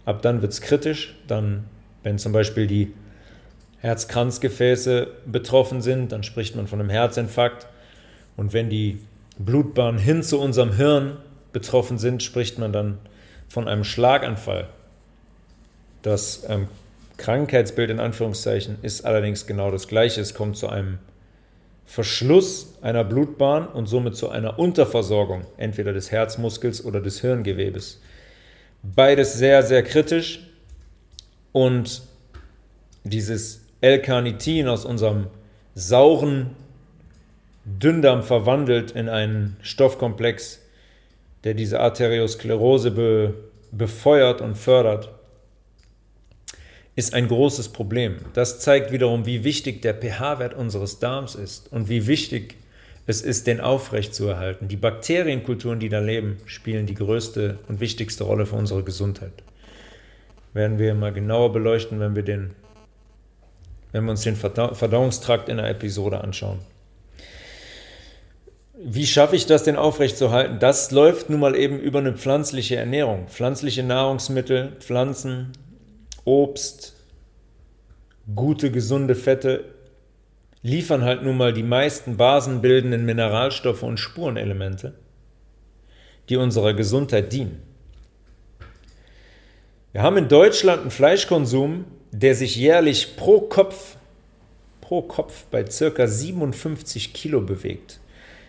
Ab 0.04 0.22
dann 0.22 0.42
wird 0.42 0.52
es 0.52 0.60
kritisch, 0.60 1.16
dann 1.26 1.64
wenn 2.02 2.19
zum 2.19 2.33
Beispiel 2.33 2.67
die 2.67 2.93
Herzkranzgefäße 3.81 5.09
betroffen 5.26 5.83
sind, 5.83 6.12
dann 6.12 6.23
spricht 6.23 6.57
man 6.57 6.67
von 6.67 6.81
einem 6.81 6.90
Herzinfarkt. 6.90 7.67
Und 8.37 8.52
wenn 8.52 8.71
die 8.71 9.00
Blutbahnen 9.38 10.00
hin 10.00 10.23
zu 10.23 10.40
unserem 10.40 10.73
Hirn 10.73 11.17
betroffen 11.52 11.99
sind, 11.99 12.23
spricht 12.23 12.59
man 12.59 12.73
dann 12.73 12.99
von 13.49 13.69
einem 13.69 13.85
Schlaganfall. 13.85 14.69
Das 16.02 16.45
ähm, 16.49 16.69
Krankheitsbild 17.17 17.90
in 17.90 18.00
Anführungszeichen 18.00 18.78
ist 18.83 19.05
allerdings 19.05 19.47
genau 19.47 19.71
das 19.71 19.88
gleiche. 19.88 20.21
Es 20.21 20.35
kommt 20.35 20.57
zu 20.57 20.69
einem 20.69 20.99
Verschluss 21.87 22.75
einer 22.83 23.02
Blutbahn 23.02 23.67
und 23.67 23.87
somit 23.87 24.14
zu 24.17 24.28
einer 24.28 24.59
Unterversorgung 24.59 25.43
entweder 25.57 25.93
des 25.93 26.12
Herzmuskels 26.12 26.85
oder 26.85 27.00
des 27.00 27.21
Hirngewebes. 27.21 28.00
Beides 28.83 29.35
sehr, 29.35 29.62
sehr 29.62 29.83
kritisch 29.83 30.48
und 31.52 32.02
dieses 33.05 33.62
L-Carnitin 33.81 34.69
aus 34.69 34.85
unserem 34.85 35.28
sauren 35.75 36.50
Dünndarm 37.64 38.23
verwandelt 38.23 38.93
in 38.93 39.09
einen 39.09 39.57
Stoffkomplex, 39.61 40.61
der 41.45 41.55
diese 41.55 41.81
Arteriosklerose 41.81 42.90
be 42.90 43.35
befeuert 43.71 44.40
und 44.40 44.57
fördert, 44.57 45.11
ist 46.97 47.12
ein 47.12 47.28
großes 47.28 47.69
Problem. 47.69 48.17
Das 48.33 48.61
zeigt 48.61 48.93
wiederum, 48.93 49.26
wie 49.26 49.45
wichtig 49.45 49.83
der 49.83 49.93
pH-Wert 49.93 50.55
unseres 50.55 51.00
Darms 51.00 51.35
ist 51.35 51.71
und 51.71 51.90
wie 51.90 52.07
wichtig 52.07 52.57
es 53.07 53.21
ist, 53.21 53.47
den 53.47 53.61
aufrechtzuerhalten. 53.61 54.69
Die 54.69 54.76
Bakterienkulturen, 54.76 55.81
die 55.81 55.90
da 55.90 56.00
leben, 56.00 56.38
spielen 56.47 56.87
die 56.87 56.95
größte 56.95 57.59
und 57.69 57.81
wichtigste 57.81 58.25
Rolle 58.25 58.47
für 58.47 58.57
unsere 58.57 58.83
Gesundheit 58.83 59.43
werden 60.59 60.79
wir 60.79 60.95
mal 60.95 61.12
genauer 61.12 61.53
beleuchten, 61.53 62.00
wenn 62.00 62.17
wir, 62.17 62.25
den, 62.25 62.50
wenn 63.93 64.05
wir 64.05 64.11
uns 64.11 64.23
den 64.23 64.37
Verdauungstrakt 64.37 65.49
in 65.49 65.57
der 65.57 65.71
Episode 65.71 66.21
anschauen. 66.21 66.59
Wie 68.81 69.07
schaffe 69.07 69.37
ich 69.37 69.47
das 69.47 69.62
denn 69.62 69.77
aufrechtzuerhalten? 69.77 70.59
Das 70.59 70.91
läuft 70.91 71.31
nun 71.31 71.41
mal 71.41 71.57
eben 71.57 71.79
über 71.79 72.00
eine 72.00 72.12
pflanzliche 72.12 72.77
Ernährung. 72.77 73.29
Pflanzliche 73.29 73.83
Nahrungsmittel, 73.83 74.73
Pflanzen, 74.81 75.53
Obst, 76.25 76.95
gute, 78.35 78.71
gesunde 78.71 79.15
Fette 79.15 79.65
liefern 80.62 81.03
halt 81.03 81.23
nun 81.23 81.37
mal 81.37 81.53
die 81.53 81.62
meisten 81.62 82.17
basenbildenden 82.17 83.05
Mineralstoffe 83.05 83.85
und 83.85 83.99
Spurenelemente, 83.99 84.95
die 86.29 86.37
unserer 86.37 86.75
Gesundheit 86.75 87.33
dienen. 87.33 87.62
Wir 89.92 90.02
haben 90.02 90.18
in 90.18 90.28
Deutschland 90.28 90.83
einen 90.83 90.90
Fleischkonsum, 90.90 91.87
der 92.12 92.35
sich 92.35 92.57
jährlich 92.57 93.16
pro 93.16 93.40
Kopf, 93.40 93.97
pro 94.83 95.00
Kopf 95.00 95.45
bei 95.50 95.64
ca. 95.64 96.07
57 96.07 97.14
Kilo 97.14 97.40
bewegt. 97.40 97.99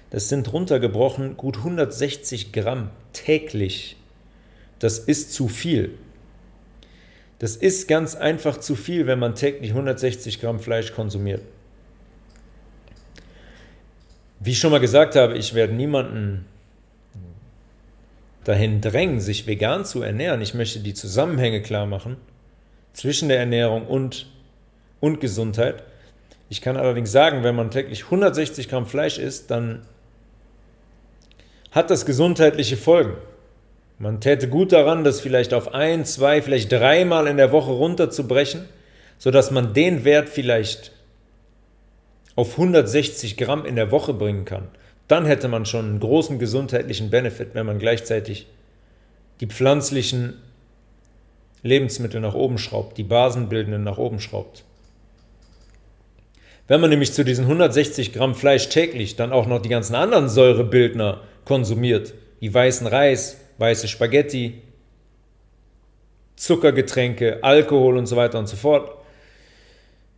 Das 0.10 0.28
sind 0.28 0.52
runtergebrochen 0.52 1.38
gut 1.38 1.58
160 1.58 2.52
Gramm 2.52 2.90
täglich. 3.14 3.96
Das 4.80 5.00
ist 5.00 5.34
zu 5.34 5.48
viel. 5.48 5.92
Das 7.38 7.56
ist 7.56 7.88
ganz 7.88 8.16
einfach 8.16 8.60
zu 8.60 8.76
viel, 8.76 9.08
wenn 9.08 9.20
man 9.20 9.36
täglich 9.36 9.72
160 9.72 10.42
Gramm 10.42 10.60
Fleisch 10.60 10.94
konsumiert. 10.94 11.42
Wie 14.42 14.52
ich 14.52 14.60
schon 14.60 14.72
mal 14.72 14.80
gesagt 14.80 15.16
habe, 15.16 15.38
ich 15.38 15.54
werde 15.54 15.74
niemanden 15.74 16.46
dahin 18.44 18.82
drängen, 18.82 19.20
sich 19.20 19.48
vegan 19.48 19.86
zu 19.86 20.02
ernähren. 20.02 20.42
Ich 20.42 20.54
möchte 20.54 20.80
die 20.80 20.94
Zusammenhänge 20.94 21.62
klar 21.62 21.86
machen 21.86 22.18
zwischen 22.94 23.30
der 23.30 23.40
Ernährung 23.40 23.86
und, 23.86 24.28
und 25.00 25.20
Gesundheit. 25.20 25.84
Ich 26.50 26.62
kann 26.62 26.78
allerdings 26.78 27.12
sagen, 27.12 27.44
wenn 27.44 27.56
man 27.56 27.72
täglich 27.72 28.06
160 28.06 28.70
Gramm 28.70 28.86
Fleisch 28.86 29.20
isst, 29.20 29.52
dann 29.52 29.84
hat 31.72 31.92
das 31.92 32.06
gesundheitliche 32.06 32.78
Folgen. 32.78 33.14
Man 34.00 34.22
täte 34.22 34.48
gut 34.48 34.72
daran, 34.72 35.04
das 35.04 35.20
vielleicht 35.20 35.54
auf 35.54 35.74
ein, 35.74 36.06
zwei, 36.06 36.42
vielleicht 36.42 36.72
dreimal 36.72 37.28
in 37.28 37.38
der 37.38 37.52
Woche 37.52 37.72
runterzubrechen, 37.72 38.66
sodass 39.18 39.52
man 39.52 39.74
den 39.74 40.06
Wert 40.06 40.30
vielleicht 40.30 40.94
auf 42.36 42.52
160 42.52 43.36
Gramm 43.38 43.66
in 43.66 43.76
der 43.76 43.92
Woche 43.92 44.14
bringen 44.14 44.46
kann 44.46 44.70
dann 45.10 45.26
hätte 45.26 45.48
man 45.48 45.66
schon 45.66 45.86
einen 45.86 46.00
großen 46.00 46.40
gesundheitlichen 46.40 47.10
Benefit, 47.10 47.50
wenn 47.56 47.66
man 47.66 47.80
gleichzeitig 47.80 48.48
die 49.42 49.48
pflanzlichen 49.48 50.36
Lebensmittel 51.64 52.22
nach 52.22 52.36
oben 52.36 52.60
schraubt, 52.60 52.98
die 52.98 53.04
basenbildenden 53.04 53.84
nach 53.84 53.98
oben 53.98 54.20
schraubt. 54.20 54.64
Wenn 56.68 56.80
man 56.80 56.92
nämlich 56.92 57.12
zu 57.12 57.26
diesen 57.26 57.46
160 57.46 58.14
Gramm 58.14 58.36
Fleisch 58.36 58.70
täglich 58.70 59.16
dann 59.16 59.34
auch 59.34 59.48
noch 59.48 59.60
die 59.60 59.70
ganzen 59.70 59.96
anderen 59.96 60.30
Säurebildner 60.30 61.22
konsumiert, 61.44 62.14
wie 62.40 62.54
weißen 62.54 62.86
Reis, 62.86 63.38
weiße 63.58 63.88
Spaghetti, 63.88 64.62
Zuckergetränke, 66.36 67.40
Alkohol 67.42 67.98
und 67.98 68.06
so 68.06 68.16
weiter 68.16 68.38
und 68.38 68.48
so 68.48 68.56
fort, 68.56 68.92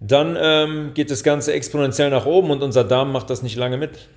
dann 0.02 0.38
ähm, 0.38 0.92
geht 0.94 1.10
das 1.10 1.24
Ganze 1.24 1.54
exponentiell 1.54 2.10
nach 2.10 2.26
oben 2.26 2.52
und 2.52 2.62
unser 2.62 2.84
Darm 2.84 3.14
macht 3.14 3.30
das 3.30 3.42
nicht 3.42 3.56
lange 3.56 3.78
mit. 3.78 4.10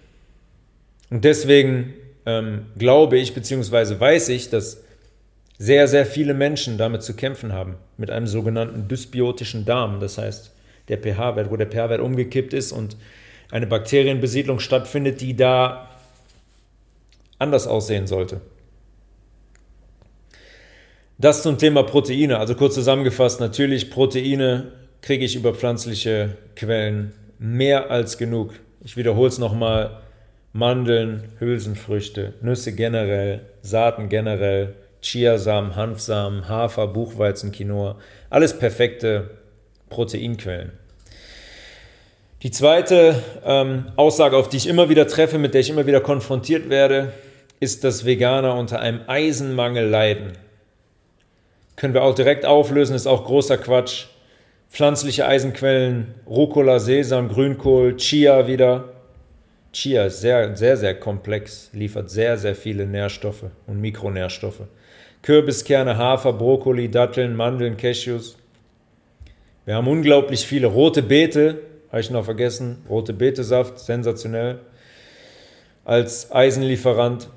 Und 1.11 1.25
deswegen 1.25 1.95
ähm, 2.27 2.67
glaube 2.79 3.19
ich, 3.19 3.35
beziehungsweise 3.35 3.99
weiß 3.99 4.31
ich, 4.31 4.51
dass 4.51 4.83
sehr, 5.59 5.87
sehr 5.87 6.07
viele 6.07 6.35
Menschen 6.35 6.79
damit 6.79 7.03
zu 7.03 7.15
kämpfen 7.15 7.53
haben, 7.53 7.77
mit 7.97 8.11
einem 8.11 8.27
sogenannten 8.27 8.89
dysbiotischen 8.89 9.65
Darm. 9.65 10.01
Das 10.01 10.19
heißt, 10.19 10.53
der 10.89 10.99
pH-Wert, 10.99 11.51
wo 11.51 11.57
der 11.57 11.69
pH-Wert 11.69 12.01
umgekippt 12.01 12.53
ist 12.53 12.73
und 12.73 12.97
eine 13.51 13.67
Bakterienbesiedlung 13.67 14.59
stattfindet, 14.59 15.21
die 15.21 15.37
da 15.37 15.91
anders 17.39 17.67
aussehen 17.67 18.07
sollte. 18.07 18.41
Das 21.19 21.43
zum 21.43 21.59
Thema 21.59 21.85
Proteine. 21.85 22.39
Also 22.39 22.57
kurz 22.57 22.75
zusammengefasst, 22.75 23.39
natürlich 23.39 23.91
Proteine 23.91 24.73
kriege 25.01 25.25
ich 25.25 25.37
über 25.37 25.55
pflanzliche 25.55 26.37
Quellen 26.57 27.13
mehr 27.39 27.91
als 27.91 28.19
genug. 28.19 28.55
Ich 28.83 28.97
wiederhole 28.97 29.29
es 29.29 29.39
nochmal. 29.39 30.04
Mandeln, 30.57 31.25
Hülsenfrüchte, 31.41 32.35
Nüsse 32.41 32.73
generell, 32.77 33.41
Saaten 33.61 34.09
generell, 34.09 34.77
Chiasamen, 35.03 35.75
Hanfsamen, 35.75 36.49
Hafer, 36.49 36.87
Buchweizen, 36.87 37.51
Quinoa, 37.51 37.97
alles 38.31 38.57
perfekte 38.57 39.31
Proteinquellen. 39.91 40.71
Die 42.45 42.53
zweite 42.53 43.17
ähm, 43.45 43.87
Aussage, 43.97 44.37
auf 44.37 44.49
die 44.49 44.59
ich 44.59 44.69
immer 44.69 44.89
wieder 44.89 45.09
treffe, 45.09 45.39
mit 45.39 45.55
der 45.55 45.61
ich 45.61 45.71
immer 45.71 45.89
wieder 45.89 46.01
konfrontiert 46.01 46.71
werde, 46.71 47.13
ist, 47.59 47.83
dass 47.83 48.05
Veganer 48.05 48.55
unter 48.55 48.79
einem 48.79 49.01
Eisenmangel 49.09 49.89
leiden. 49.89 50.35
Können 51.75 51.95
wir 51.95 52.05
auch 52.05 52.15
direkt 52.15 52.47
auflösen, 52.47 52.95
ist 52.95 53.09
auch 53.09 53.25
großer 53.25 53.59
Quatsch. 53.59 54.07
Pflanzliche 54.71 55.27
Eisenquellen, 55.27 56.15
Rucola, 56.29 56.79
Sesam, 56.79 57.29
Grünkohl, 57.29 57.97
Chia 57.97 58.47
wieder. 58.47 58.94
Chia 59.75 60.07
ist 60.07 60.21
sehr, 60.21 60.57
sehr, 60.57 60.77
sehr 60.77 60.95
komplex, 60.95 61.69
liefert 61.73 62.09
sehr, 62.09 62.39
sehr 62.39 62.55
viele 62.55 62.87
Nährstoffe 62.87 63.45
und 63.67 63.81
Mikronährstoffe. 63.81 64.63
Kürbiskerne, 65.23 65.99
Hafer, 65.99 66.33
Brokkoli, 66.33 66.89
Datteln, 66.89 67.35
Mandeln, 67.35 67.77
Cashews. 67.77 68.37
Wir 69.67 69.75
haben 69.75 69.89
unglaublich 69.89 70.47
viele 70.47 70.69
rote 70.69 71.03
Beete, 71.03 71.59
habe 71.91 72.01
ich 72.01 72.11
noch 72.11 72.25
vergessen. 72.25 72.85
Rote 72.89 73.13
Betesaft, 73.13 73.81
sensationell. 73.81 74.61
Als 75.85 76.31
Eisenlieferant. 76.31 77.29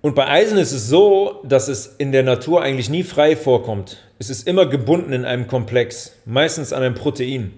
Und 0.00 0.14
bei 0.14 0.26
Eisen 0.26 0.58
ist 0.58 0.72
es 0.72 0.88
so, 0.88 1.40
dass 1.44 1.68
es 1.68 1.86
in 1.98 2.10
der 2.10 2.24
Natur 2.24 2.62
eigentlich 2.62 2.90
nie 2.90 3.04
frei 3.04 3.36
vorkommt. 3.36 3.98
Es 4.18 4.28
ist 4.28 4.48
immer 4.48 4.66
gebunden 4.66 5.12
in 5.12 5.24
einem 5.24 5.46
Komplex, 5.46 6.16
meistens 6.24 6.72
an 6.72 6.82
einem 6.82 6.94
Protein. 6.94 7.52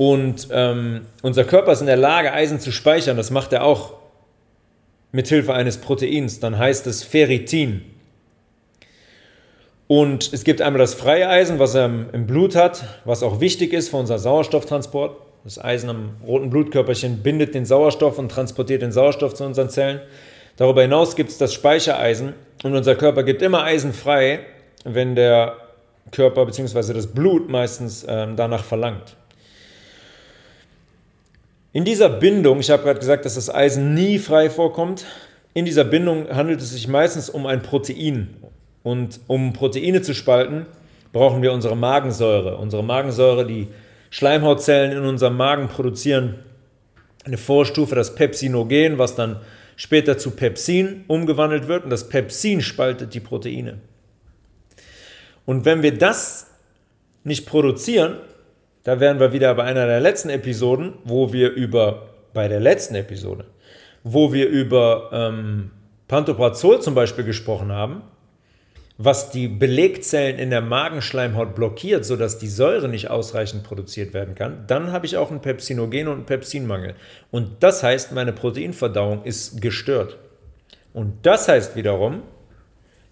Und 0.00 0.48
ähm, 0.50 1.02
unser 1.20 1.44
Körper 1.44 1.72
ist 1.72 1.82
in 1.82 1.86
der 1.86 1.98
Lage, 1.98 2.32
Eisen 2.32 2.58
zu 2.58 2.72
speichern. 2.72 3.18
Das 3.18 3.30
macht 3.30 3.52
er 3.52 3.64
auch 3.64 3.92
mit 5.12 5.28
Hilfe 5.28 5.52
eines 5.52 5.76
Proteins. 5.76 6.40
Dann 6.40 6.56
heißt 6.56 6.86
es 6.86 7.02
Ferritin. 7.02 7.82
Und 9.88 10.32
es 10.32 10.44
gibt 10.44 10.62
einmal 10.62 10.78
das 10.78 10.94
freie 10.94 11.28
Eisen, 11.28 11.58
was 11.58 11.74
er 11.74 11.84
im 11.84 12.26
Blut 12.26 12.56
hat, 12.56 12.82
was 13.04 13.22
auch 13.22 13.40
wichtig 13.40 13.74
ist 13.74 13.90
für 13.90 13.98
unser 13.98 14.18
Sauerstofftransport. 14.18 15.20
Das 15.44 15.62
Eisen 15.62 15.90
am 15.90 16.16
roten 16.26 16.48
Blutkörperchen 16.48 17.22
bindet 17.22 17.54
den 17.54 17.66
Sauerstoff 17.66 18.18
und 18.18 18.30
transportiert 18.30 18.80
den 18.80 18.92
Sauerstoff 18.92 19.34
zu 19.34 19.44
unseren 19.44 19.68
Zellen. 19.68 20.00
Darüber 20.56 20.80
hinaus 20.80 21.14
gibt 21.14 21.28
es 21.28 21.36
das 21.36 21.52
Speichereisen 21.52 22.32
und 22.62 22.74
unser 22.74 22.94
Körper 22.94 23.22
gibt 23.22 23.42
immer 23.42 23.64
Eisen 23.64 23.92
frei, 23.92 24.46
wenn 24.82 25.14
der 25.14 25.58
Körper 26.10 26.46
bzw. 26.46 26.94
das 26.94 27.08
Blut 27.08 27.50
meistens 27.50 28.02
äh, 28.04 28.28
danach 28.34 28.64
verlangt. 28.64 29.16
In 31.72 31.84
dieser 31.84 32.08
Bindung, 32.08 32.58
ich 32.58 32.70
habe 32.70 32.82
gerade 32.82 32.98
gesagt, 32.98 33.24
dass 33.24 33.36
das 33.36 33.52
Eisen 33.52 33.94
nie 33.94 34.18
frei 34.18 34.50
vorkommt, 34.50 35.06
in 35.54 35.64
dieser 35.64 35.84
Bindung 35.84 36.28
handelt 36.28 36.60
es 36.60 36.70
sich 36.70 36.88
meistens 36.88 37.30
um 37.30 37.46
ein 37.46 37.62
Protein. 37.62 38.28
Und 38.82 39.20
um 39.28 39.52
Proteine 39.52 40.02
zu 40.02 40.14
spalten, 40.14 40.66
brauchen 41.12 41.42
wir 41.42 41.52
unsere 41.52 41.76
Magensäure. 41.76 42.56
Unsere 42.56 42.82
Magensäure, 42.82 43.46
die 43.46 43.68
Schleimhautzellen 44.10 44.92
in 44.92 45.04
unserem 45.04 45.36
Magen 45.36 45.68
produzieren 45.68 46.36
eine 47.24 47.36
Vorstufe, 47.36 47.94
das 47.94 48.14
Pepsinogen, 48.14 48.98
was 48.98 49.14
dann 49.14 49.40
später 49.76 50.18
zu 50.18 50.32
Pepsin 50.32 51.04
umgewandelt 51.06 51.68
wird. 51.68 51.84
Und 51.84 51.90
das 51.90 52.08
Pepsin 52.08 52.62
spaltet 52.62 53.14
die 53.14 53.20
Proteine. 53.20 53.78
Und 55.46 55.64
wenn 55.64 55.82
wir 55.82 55.96
das 55.96 56.48
nicht 57.22 57.46
produzieren, 57.46 58.16
da 58.90 58.98
wären 58.98 59.20
wir 59.20 59.32
wieder 59.32 59.54
bei 59.54 59.62
einer 59.62 59.86
der 59.86 60.00
letzten 60.00 60.30
Episoden, 60.30 60.94
wo 61.04 61.32
wir 61.32 61.52
über, 61.52 62.08
bei 62.34 62.48
der 62.48 62.58
letzten 62.58 62.96
Episode, 62.96 63.44
wo 64.02 64.32
wir 64.32 64.48
über 64.48 65.10
ähm, 65.12 65.70
Pantoprazol 66.08 66.82
zum 66.82 66.96
Beispiel 66.96 67.22
gesprochen 67.22 67.70
haben, 67.70 68.02
was 68.98 69.30
die 69.30 69.46
Belegzellen 69.46 70.40
in 70.40 70.50
der 70.50 70.60
Magenschleimhaut 70.60 71.54
blockiert, 71.54 72.04
sodass 72.04 72.38
die 72.38 72.48
Säure 72.48 72.88
nicht 72.88 73.10
ausreichend 73.10 73.62
produziert 73.62 74.12
werden 74.12 74.34
kann, 74.34 74.64
dann 74.66 74.90
habe 74.90 75.06
ich 75.06 75.16
auch 75.16 75.30
einen 75.30 75.40
Pepsinogen 75.40 76.08
und 76.08 76.14
einen 76.14 76.26
Pepsinmangel. 76.26 76.96
Und 77.30 77.62
das 77.62 77.84
heißt, 77.84 78.10
meine 78.10 78.32
Proteinverdauung 78.32 79.22
ist 79.22 79.62
gestört. 79.62 80.16
Und 80.92 81.14
das 81.22 81.46
heißt 81.46 81.76
wiederum, 81.76 82.24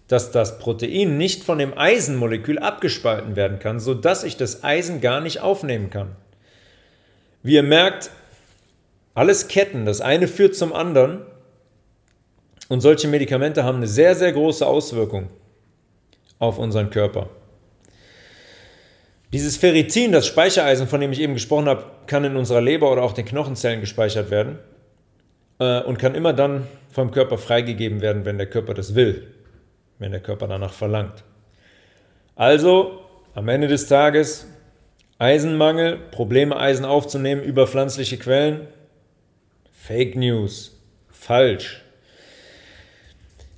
dass 0.09 0.31
das 0.31 0.57
Protein 0.57 1.17
nicht 1.17 1.43
von 1.43 1.59
dem 1.59 1.77
Eisenmolekül 1.77 2.57
abgespalten 2.57 3.35
werden 3.35 3.59
kann, 3.59 3.79
sodass 3.79 4.23
ich 4.23 4.35
das 4.35 4.63
Eisen 4.63 5.01
gar 5.01 5.21
nicht 5.21 5.39
aufnehmen 5.39 5.91
kann. 5.91 6.15
Wie 7.43 7.53
ihr 7.53 7.63
merkt, 7.63 8.09
alles 9.13 9.47
Ketten, 9.47 9.85
das 9.85 10.01
eine 10.01 10.27
führt 10.27 10.55
zum 10.55 10.73
anderen 10.73 11.21
und 12.69 12.81
solche 12.81 13.07
Medikamente 13.07 13.63
haben 13.63 13.77
eine 13.77 13.87
sehr, 13.87 14.15
sehr 14.15 14.31
große 14.31 14.65
Auswirkung 14.65 15.29
auf 16.39 16.57
unseren 16.57 16.89
Körper. 16.89 17.29
Dieses 19.31 19.57
Ferritin, 19.57 20.11
das 20.11 20.25
Speichereisen, 20.25 20.87
von 20.87 21.01
dem 21.01 21.11
ich 21.11 21.21
eben 21.21 21.35
gesprochen 21.35 21.69
habe, 21.69 21.83
kann 22.07 22.23
in 22.23 22.35
unserer 22.35 22.61
Leber 22.61 22.91
oder 22.91 23.03
auch 23.03 23.13
den 23.13 23.25
Knochenzellen 23.25 23.79
gespeichert 23.79 24.31
werden 24.31 24.57
äh, 25.59 25.81
und 25.81 25.99
kann 25.99 26.15
immer 26.15 26.33
dann 26.33 26.65
vom 26.89 27.11
Körper 27.11 27.37
freigegeben 27.37 28.01
werden, 28.01 28.25
wenn 28.25 28.39
der 28.39 28.47
Körper 28.47 28.73
das 28.73 28.95
will 28.95 29.35
wenn 29.99 30.11
der 30.11 30.21
Körper 30.21 30.47
danach 30.47 30.73
verlangt. 30.73 31.23
Also 32.35 33.01
am 33.35 33.47
Ende 33.49 33.67
des 33.67 33.87
Tages 33.87 34.47
Eisenmangel, 35.19 35.97
Probleme 36.11 36.57
Eisen 36.57 36.85
aufzunehmen 36.85 37.43
über 37.43 37.67
pflanzliche 37.67 38.17
Quellen, 38.17 38.67
Fake 39.71 40.15
News, 40.15 40.77
falsch. 41.09 41.83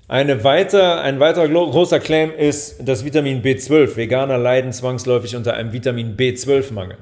Eine 0.07 0.43
weiter, 0.43 1.01
ein 1.01 1.19
weiterer 1.19 1.47
großer 1.47 1.99
Claim 1.99 2.33
ist 2.35 2.85
das 2.85 3.05
Vitamin 3.05 3.41
B12. 3.41 3.95
Veganer 3.95 4.37
leiden 4.37 4.73
zwangsläufig 4.73 5.35
unter 5.35 5.53
einem 5.53 5.71
Vitamin 5.71 6.17
B12-Mangel. 6.17 6.97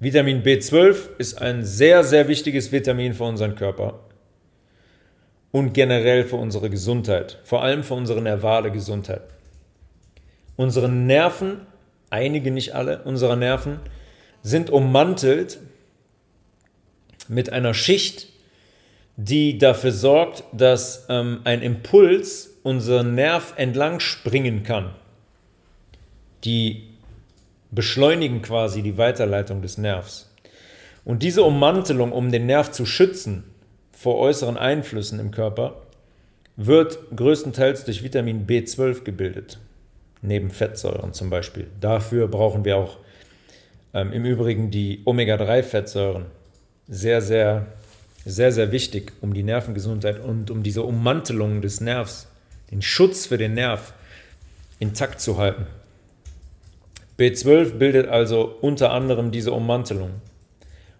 Vitamin 0.00 0.42
B12 0.42 0.96
ist 1.18 1.40
ein 1.40 1.64
sehr, 1.64 2.02
sehr 2.02 2.26
wichtiges 2.26 2.72
Vitamin 2.72 3.12
für 3.12 3.24
unseren 3.24 3.54
Körper 3.54 4.00
und 5.50 5.72
generell 5.72 6.24
für 6.24 6.36
unsere 6.36 6.70
Gesundheit, 6.70 7.38
vor 7.44 7.62
allem 7.62 7.82
für 7.82 7.94
unsere 7.94 8.20
nervale 8.20 8.70
Gesundheit. 8.70 9.22
Unsere 10.56 10.88
Nerven, 10.88 11.60
einige 12.10 12.50
nicht 12.50 12.74
alle, 12.74 13.02
unserer 13.04 13.36
Nerven 13.36 13.80
sind 14.42 14.70
ummantelt 14.70 15.58
mit 17.28 17.50
einer 17.52 17.74
Schicht, 17.74 18.28
die 19.16 19.58
dafür 19.58 19.92
sorgt, 19.92 20.44
dass 20.52 21.06
ähm, 21.08 21.40
ein 21.44 21.62
Impuls 21.62 22.50
unseren 22.62 23.14
Nerv 23.14 23.54
entlang 23.56 24.00
springen 24.00 24.62
kann. 24.62 24.94
Die 26.44 26.88
beschleunigen 27.70 28.42
quasi 28.42 28.82
die 28.82 28.96
Weiterleitung 28.96 29.60
des 29.60 29.76
Nervs. 29.76 30.30
Und 31.04 31.22
diese 31.22 31.42
Ummantelung, 31.42 32.12
um 32.12 32.30
den 32.30 32.46
Nerv 32.46 32.70
zu 32.70 32.86
schützen, 32.86 33.44
vor 33.98 34.18
äußeren 34.18 34.56
Einflüssen 34.56 35.18
im 35.18 35.32
Körper 35.32 35.74
wird 36.54 36.98
größtenteils 37.16 37.84
durch 37.84 38.04
Vitamin 38.04 38.46
B12 38.46 39.02
gebildet, 39.02 39.58
neben 40.22 40.50
Fettsäuren 40.50 41.12
zum 41.14 41.30
Beispiel. 41.30 41.66
Dafür 41.80 42.28
brauchen 42.28 42.64
wir 42.64 42.76
auch 42.76 42.98
ähm, 43.92 44.12
im 44.12 44.24
Übrigen 44.24 44.70
die 44.70 45.02
Omega-3-Fettsäuren. 45.04 46.26
Sehr, 46.86 47.20
sehr, 47.20 47.66
sehr, 48.24 48.52
sehr 48.52 48.70
wichtig, 48.70 49.14
um 49.20 49.34
die 49.34 49.42
Nervengesundheit 49.42 50.20
und 50.20 50.52
um 50.52 50.62
diese 50.62 50.84
Ummantelung 50.84 51.60
des 51.60 51.80
Nervs, 51.80 52.28
den 52.70 52.82
Schutz 52.82 53.26
für 53.26 53.36
den 53.36 53.54
Nerv 53.54 53.94
intakt 54.78 55.20
zu 55.20 55.38
halten. 55.38 55.66
B12 57.18 57.78
bildet 57.78 58.06
also 58.06 58.44
unter 58.60 58.92
anderem 58.92 59.32
diese 59.32 59.50
Ummantelung. 59.50 60.10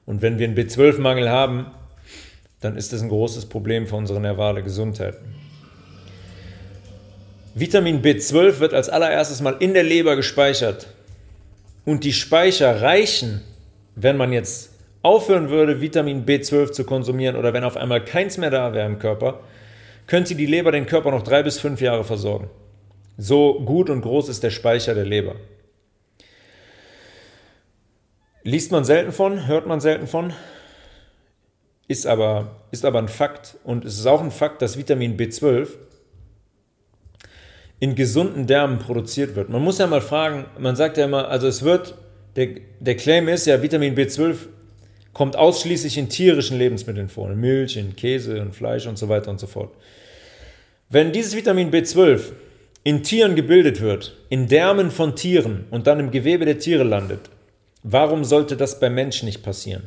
Und 0.04 0.20
wenn 0.20 0.40
wir 0.40 0.48
einen 0.48 0.56
B12-Mangel 0.56 1.28
haben, 1.28 1.66
dann 2.60 2.76
ist 2.76 2.92
das 2.92 3.02
ein 3.02 3.08
großes 3.08 3.46
Problem 3.46 3.86
für 3.86 3.96
unsere 3.96 4.20
nervale 4.20 4.62
Gesundheit. 4.62 5.16
Vitamin 7.54 8.02
B12 8.02 8.60
wird 8.60 8.74
als 8.74 8.88
allererstes 8.88 9.40
mal 9.40 9.56
in 9.58 9.74
der 9.74 9.82
Leber 9.82 10.16
gespeichert. 10.16 10.88
Und 11.84 12.04
die 12.04 12.12
Speicher 12.12 12.82
reichen, 12.82 13.42
wenn 13.94 14.16
man 14.16 14.32
jetzt 14.32 14.70
aufhören 15.02 15.48
würde, 15.48 15.80
Vitamin 15.80 16.26
B12 16.26 16.72
zu 16.72 16.84
konsumieren 16.84 17.36
oder 17.36 17.52
wenn 17.52 17.64
auf 17.64 17.76
einmal 17.76 18.04
keins 18.04 18.36
mehr 18.36 18.50
da 18.50 18.72
wäre 18.74 18.86
im 18.86 18.98
Körper, 18.98 19.40
könnte 20.06 20.34
die 20.34 20.46
Leber 20.46 20.72
den 20.72 20.86
Körper 20.86 21.10
noch 21.10 21.22
drei 21.22 21.42
bis 21.42 21.58
fünf 21.58 21.80
Jahre 21.80 22.04
versorgen. 22.04 22.48
So 23.16 23.60
gut 23.60 23.90
und 23.90 24.02
groß 24.02 24.28
ist 24.28 24.42
der 24.42 24.50
Speicher 24.50 24.94
der 24.94 25.04
Leber. 25.04 25.36
Liest 28.42 28.70
man 28.70 28.84
selten 28.84 29.12
von, 29.12 29.46
hört 29.46 29.66
man 29.66 29.80
selten 29.80 30.06
von, 30.06 30.32
ist 31.88 32.06
aber, 32.06 32.62
ist 32.70 32.84
aber 32.84 32.98
ein 32.98 33.08
Fakt. 33.08 33.56
Und 33.64 33.84
es 33.84 33.98
ist 33.98 34.06
auch 34.06 34.22
ein 34.22 34.30
Fakt, 34.30 34.62
dass 34.62 34.78
Vitamin 34.78 35.16
B12 35.16 35.68
in 37.80 37.94
gesunden 37.94 38.46
Därmen 38.46 38.78
produziert 38.78 39.34
wird. 39.34 39.48
Man 39.48 39.62
muss 39.62 39.78
ja 39.78 39.86
mal 39.86 40.00
fragen, 40.00 40.44
man 40.58 40.76
sagt 40.76 40.98
ja 40.98 41.04
immer, 41.04 41.28
also 41.28 41.46
es 41.48 41.62
wird, 41.62 41.94
der, 42.36 42.48
der 42.80 42.96
Claim 42.96 43.28
ist 43.28 43.46
ja, 43.46 43.62
Vitamin 43.62 43.96
B12 43.96 44.36
kommt 45.12 45.36
ausschließlich 45.36 45.96
in 45.96 46.08
tierischen 46.08 46.58
Lebensmitteln 46.58 47.08
vor, 47.08 47.30
in 47.30 47.40
Milch, 47.40 47.76
in 47.76 47.96
Käse, 47.96 48.36
in 48.36 48.52
Fleisch 48.52 48.86
und 48.86 48.98
so 48.98 49.08
weiter 49.08 49.30
und 49.30 49.40
so 49.40 49.46
fort. 49.46 49.74
Wenn 50.90 51.12
dieses 51.12 51.36
Vitamin 51.36 51.70
B12 51.70 52.32
in 52.84 53.02
Tieren 53.02 53.34
gebildet 53.34 53.80
wird, 53.80 54.16
in 54.28 54.46
Därmen 54.48 54.90
von 54.90 55.16
Tieren 55.16 55.64
und 55.70 55.86
dann 55.86 56.00
im 56.00 56.10
Gewebe 56.10 56.44
der 56.44 56.58
Tiere 56.58 56.84
landet, 56.84 57.20
warum 57.82 58.24
sollte 58.24 58.56
das 58.56 58.80
beim 58.80 58.94
Menschen 58.94 59.26
nicht 59.26 59.42
passieren? 59.42 59.84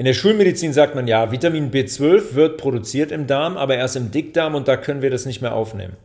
In 0.00 0.06
der 0.06 0.14
Schulmedizin 0.14 0.72
sagt 0.72 0.94
man 0.94 1.06
ja, 1.06 1.30
Vitamin 1.30 1.70
B12 1.70 2.34
wird 2.34 2.56
produziert 2.56 3.12
im 3.12 3.26
Darm, 3.26 3.58
aber 3.58 3.76
erst 3.76 3.96
im 3.96 4.10
Dickdarm 4.10 4.54
und 4.54 4.66
da 4.66 4.78
können 4.78 5.02
wir 5.02 5.10
das 5.10 5.26
nicht 5.26 5.42
mehr 5.42 5.54
aufnehmen. 5.54 5.98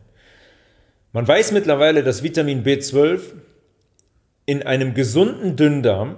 Man 1.14 1.26
weiß 1.26 1.52
mittlerweile, 1.52 2.02
dass 2.02 2.22
Vitamin 2.22 2.62
B12 2.62 3.20
in 4.44 4.62
einem 4.64 4.92
gesunden 4.92 5.56
Dünndarm 5.56 6.16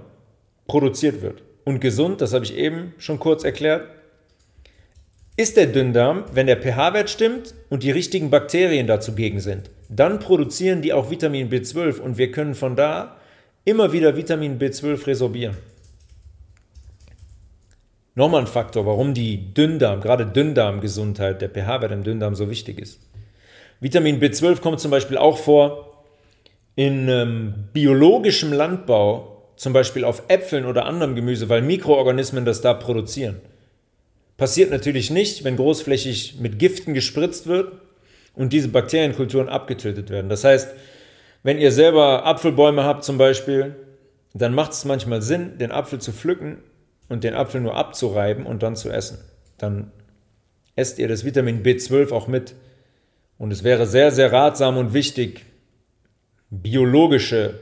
produziert 0.67 1.23
wird. 1.23 1.45
Und 1.63 1.79
gesund, 1.79 2.21
das 2.21 2.35
habe 2.35 2.45
ich 2.45 2.57
eben 2.57 2.95
schon 2.99 3.21
kurz 3.21 3.45
erklärt, 3.45 3.87
ist 5.37 5.57
der 5.57 5.67
Dünndarm, 5.67 6.25
wenn 6.33 6.49
der 6.49 6.61
pH-Wert 6.61 7.11
stimmt 7.11 7.55
und 7.71 7.85
die 7.85 7.93
richtigen 7.93 8.29
Bakterien 8.29 8.89
dazugegen 8.89 9.39
sind. 9.39 9.71
Dann 9.89 10.19
produzieren 10.19 10.83
die 10.83 10.93
auch 10.93 11.13
Vitamin 11.13 11.49
B12 11.49 12.01
und 12.01 12.19
wir 12.19 12.33
können 12.33 12.57
von 12.57 12.75
da 12.75 13.19
immer 13.65 13.93
wieder 13.93 14.17
Vitamin 14.17 14.59
B12 14.59 15.07
resorbieren. 15.07 15.57
Nochmal 18.19 18.41
ein 18.41 18.47
Faktor, 18.49 18.85
warum 18.85 19.15
die 19.15 19.55
Dünndarm, 19.55 20.01
gerade 20.01 20.27
Dünndarmgesundheit, 20.27 21.41
der 21.41 21.51
pH-Wert 21.51 21.93
im 21.93 22.03
Dünndarm 22.03 22.35
so 22.35 22.51
wichtig 22.51 22.81
ist. 22.81 23.01
Vitamin 23.79 24.21
B12 24.21 24.61
kommt 24.61 24.81
zum 24.81 24.91
Beispiel 24.91 25.17
auch 25.17 25.39
vor 25.39 26.03
in 26.75 27.09
ähm, 27.09 27.55
biologischem 27.73 28.53
Landbau, 28.53 29.45
zum 29.55 29.73
Beispiel 29.73 30.03
auf 30.03 30.25
Äpfeln 30.27 30.67
oder 30.67 30.85
anderem 30.87 31.15
Gemüse, 31.15 31.49
weil 31.49 31.63
Mikroorganismen 31.63 32.45
das 32.45 32.61
da 32.61 32.75
produzieren. 32.75 33.37
Passiert 34.37 34.73
natürlich 34.73 35.13
nicht, 35.13 35.45
wenn 35.45 35.55
großflächig 35.55 36.41
mit 36.41 36.59
Giften 36.59 36.95
gespritzt 36.95 37.47
wird 37.47 37.71
und 38.35 38.53
diese 38.53 38.67
Bakterienkulturen 38.67 39.49
abgetötet 39.49 40.11
werden. 40.11 40.29
Das 40.29 40.43
heißt, 40.43 40.75
wenn 41.45 41.59
ihr 41.59 41.71
selber 41.71 42.27
Apfelbäume 42.27 42.83
habt 42.83 43.05
zum 43.05 43.17
Beispiel, 43.17 43.77
dann 44.35 44.57
macht 44.57 44.73
es 44.73 44.85
manchmal 44.85 45.23
Sinn, 45.23 45.57
den 45.59 45.71
Apfel 45.71 46.01
zu 46.01 46.11
pflücken 46.11 46.59
und 47.09 47.25
den 47.25 47.35
Apfel 47.35 47.61
nur 47.61 47.77
abzureiben 47.77 48.47
und 48.47 48.63
dann 48.63 48.77
zu 48.77 48.91
essen. 48.91 49.19
Dann 49.57 49.91
esst 50.77 50.99
ihr 50.99 51.09
das 51.09 51.25
Vitamin 51.25 51.63
B12 51.63 52.13
auch 52.13 52.29
mit. 52.29 52.55
Und 53.39 53.53
es 53.53 53.65
wäre 53.65 53.87
sehr, 53.87 54.11
sehr 54.11 54.33
ratsam 54.33 54.77
und 54.77 54.95
wichtig, 54.95 55.45
biologische 56.51 57.59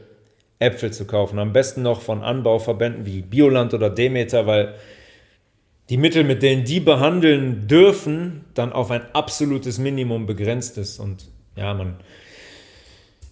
Äpfel 0.58 0.92
zu 0.92 1.06
kaufen. 1.06 1.38
Am 1.38 1.52
besten 1.52 1.82
noch 1.82 2.00
von 2.00 2.22
Anbauverbänden 2.22 3.06
wie 3.06 3.22
Bioland 3.22 3.74
oder 3.74 3.90
Demeter, 3.90 4.46
weil 4.46 4.74
die 5.88 5.98
Mittel, 5.98 6.24
mit 6.24 6.42
denen 6.42 6.64
die 6.64 6.80
behandeln 6.80 7.68
dürfen, 7.68 8.44
dann 8.54 8.72
auf 8.72 8.90
ein 8.90 9.02
absolutes 9.12 9.78
Minimum 9.78 10.26
begrenzt 10.26 10.78
ist. 10.78 10.98
Und 10.98 11.28
ja, 11.56 11.74
man, 11.74 11.96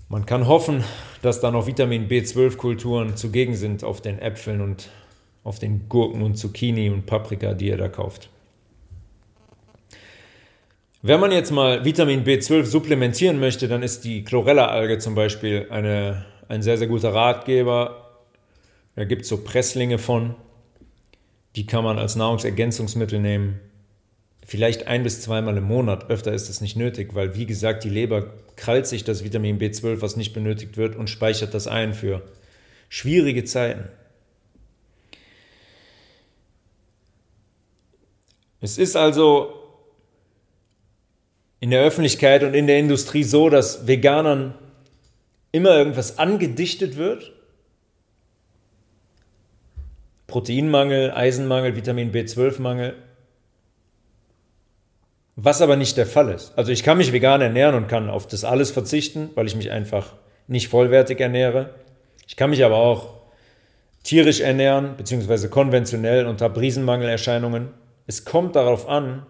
man 0.09 0.27
kann 0.27 0.47
hoffen, 0.47 0.85
dass 1.23 1.41
da 1.41 1.51
noch 1.51 1.67
Vitamin 1.67 2.09
B12-Kulturen 2.09 3.17
zugegen 3.17 3.57
sind 3.57 3.85
auf 3.85 4.01
den 4.01 4.19
Äpfeln 4.19 4.61
und 4.61 4.89
auf 5.45 5.59
den 5.59 5.89
Gurken 5.89 6.23
und 6.23 6.37
Zucchini 6.37 6.91
und 6.91 7.07
Paprika, 7.07 7.55
die 7.55 7.69
ihr 7.69 7.77
da 7.77 7.89
kauft. 7.89 8.31
Wenn 11.03 11.21
man 11.21 11.33
jetzt 11.33 11.51
mal 11.51 11.85
Vitamin 11.85 12.25
B12 12.25 12.65
supplementieren 12.65 13.39
möchte, 13.39 13.69
dann 13.69 13.83
ist 13.83 14.05
die 14.05 14.25
Chlorella-Alge 14.25 14.99
zum 14.99 15.15
Beispiel 15.15 15.67
eine, 15.69 16.25
ein 16.49 16.63
sehr, 16.63 16.79
sehr 16.79 16.87
guter 16.87 17.13
Ratgeber. 17.13 18.23
Da 18.97 19.05
gibt 19.05 19.23
es 19.23 19.29
so 19.29 19.45
Presslinge 19.45 19.99
von. 19.99 20.35
Die 21.57 21.67
kann 21.67 21.85
man 21.85 21.99
als 21.99 22.17
Nahrungsergänzungsmittel 22.17 23.21
nehmen. 23.21 23.61
Vielleicht 24.47 24.87
ein 24.87 25.03
bis 25.03 25.21
zweimal 25.21 25.59
im 25.59 25.65
Monat. 25.65 26.09
Öfter 26.09 26.33
ist 26.33 26.49
es 26.49 26.63
nicht 26.63 26.77
nötig, 26.77 27.15
weil, 27.15 27.37
wie 27.37 27.45
gesagt, 27.45 27.85
die 27.85 27.91
Leber 27.91 28.33
krallt 28.57 28.87
sich 28.87 29.05
das 29.05 29.25
Vitamin 29.25 29.59
B12, 29.59 30.01
was 30.01 30.17
nicht 30.17 30.33
benötigt 30.33 30.79
wird, 30.79 30.97
und 30.97 31.11
speichert 31.11 31.53
das 31.53 31.67
ein 31.67 31.93
für 31.93 32.23
schwierige 32.89 33.45
Zeiten. 33.45 33.91
Es 38.65 38.79
ist 38.79 38.97
also 38.97 39.53
in 41.61 41.71
der 41.71 41.83
Öffentlichkeit 41.83 42.43
und 42.43 42.55
in 42.55 42.67
der 42.67 42.79
Industrie 42.79 43.23
so, 43.23 43.51
dass 43.51 43.87
Veganern 43.87 44.55
immer 45.53 45.77
irgendwas 45.77 46.19
angedichtet 46.19 46.97
wird. 46.97 47.33
Proteinmangel, 50.29 51.11
Eisenmangel, 51.11 51.77
Vitamin 51.77 52.11
B12-Mangel. 52.11 52.95
Was 55.37 55.61
aber 55.61 55.77
nicht 55.77 55.99
der 55.99 56.07
Fall 56.07 56.31
ist. 56.31 56.57
Also 56.57 56.73
ich 56.73 56.83
kann 56.83 56.97
mich 56.97 57.13
vegan 57.13 57.43
ernähren 57.43 57.75
und 57.75 57.87
kann 57.87 58.09
auf 58.09 58.27
das 58.27 58.45
alles 58.45 58.71
verzichten, 58.71 59.29
weil 59.35 59.47
ich 59.47 59.57
mich 59.57 59.71
einfach 59.71 60.15
nicht 60.47 60.69
vollwertig 60.69 61.21
ernähre. 61.21 61.75
Ich 62.27 62.37
kann 62.37 62.49
mich 62.49 62.65
aber 62.65 62.77
auch 62.77 63.21
tierisch 64.05 64.41
ernähren, 64.41 64.97
beziehungsweise 64.97 65.51
konventionell 65.51 66.25
und 66.25 66.41
habe 66.41 66.61
Riesenmangelerscheinungen. 66.63 67.84
Es 68.07 68.25
kommt 68.25 68.57
darauf 68.57 68.89
an, 68.89 69.27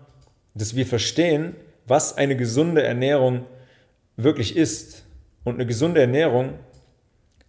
dass 0.55 0.75
wir 0.75 0.87
verstehen, 0.87 1.55
was 1.87 2.17
eine 2.17 2.37
gesunde 2.37 2.83
Ernährung 2.83 3.45
wirklich 4.17 4.57
ist. 4.57 5.05
Und 5.45 5.55
eine 5.55 5.67
gesunde 5.67 6.01
Ernährung 6.01 6.55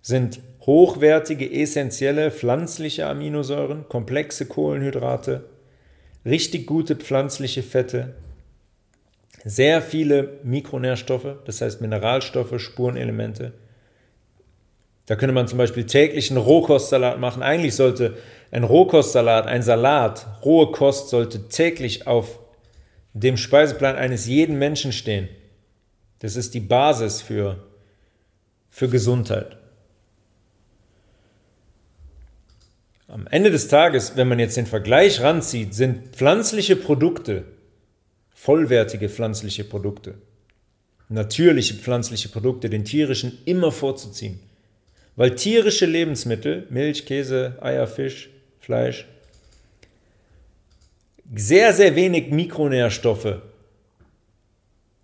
sind 0.02 0.40
hochwertige, 0.62 1.52
essentielle 1.52 2.32
pflanzliche 2.32 3.08
Aminosäuren, 3.08 3.88
komplexe 3.88 4.46
Kohlenhydrate, 4.48 5.46
richtig 6.26 6.66
gute 6.66 6.96
pflanzliche 6.96 7.64
Fette, 7.64 8.16
sehr 9.44 9.82
viele 9.82 10.40
Mikronährstoffe, 10.44 11.38
das 11.46 11.62
heißt 11.62 11.80
Mineralstoffe, 11.80 12.60
Spurenelemente. 12.60 13.54
Da 15.06 15.16
könnte 15.16 15.34
man 15.34 15.48
zum 15.48 15.60
Beispiel 15.60 15.86
täglich 15.86 16.32
einen 16.32 16.40
Rohkostsalat 16.40 17.20
machen. 17.20 17.44
Eigentlich 17.44 17.76
sollte 17.76 18.18
ein 18.56 18.64
Rohkostsalat, 18.64 19.48
ein 19.48 19.64
Salat, 19.64 20.26
rohe 20.46 20.72
Kost 20.72 21.10
sollte 21.10 21.50
täglich 21.50 22.08
auf 22.08 22.40
dem 23.12 23.36
Speiseplan 23.36 23.98
eines 23.98 24.28
jeden 24.28 24.58
Menschen 24.58 24.94
stehen. 24.94 25.28
Das 26.20 26.38
ist 26.38 26.54
die 26.54 26.62
Basis 26.62 27.22
für, 27.22 27.62
für 28.70 28.88
Gesundheit. 28.88 29.58
Am 33.10 33.28
Ende 33.28 33.52
des 33.52 33.68
Tages, 33.68 34.16
wenn 34.16 34.30
man 34.30 34.40
jetzt 34.40 34.56
den 34.56 34.68
Vergleich 34.68 35.20
ranzieht, 35.20 35.74
sind 35.74 36.16
pflanzliche 36.16 36.78
Produkte, 36.78 37.44
vollwertige 38.34 39.10
pflanzliche 39.10 39.66
Produkte, 39.66 40.14
natürliche 41.10 41.74
pflanzliche 41.74 42.30
Produkte 42.30 42.70
den 42.70 42.86
tierischen 42.86 43.38
immer 43.44 43.74
vorzuziehen. 43.74 44.40
Weil 45.18 45.36
tierische 45.36 45.86
Lebensmittel, 45.86 46.68
Milch, 46.70 47.06
Käse, 47.06 47.58
Eier, 47.62 47.88
Fisch, 47.88 48.30
Fleisch, 48.66 49.06
sehr, 51.36 51.72
sehr 51.72 51.96
wenig 51.96 52.32
Mikronährstoffe 52.32 53.42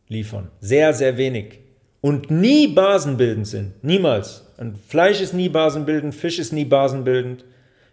liefern. 0.08 0.50
Sehr, 0.60 0.96
sehr 0.96 1.16
wenig. 1.18 1.60
Und 2.02 2.32
nie 2.32 2.68
basenbildend 2.68 3.46
sind. 3.46 3.84
Niemals. 3.84 4.44
Und 4.58 4.80
Fleisch 4.80 5.22
ist 5.22 5.36
nie 5.36 5.48
basenbildend, 5.48 6.16
Fisch 6.16 6.40
ist 6.40 6.52
nie 6.52 6.66
basenbildend, 6.66 7.46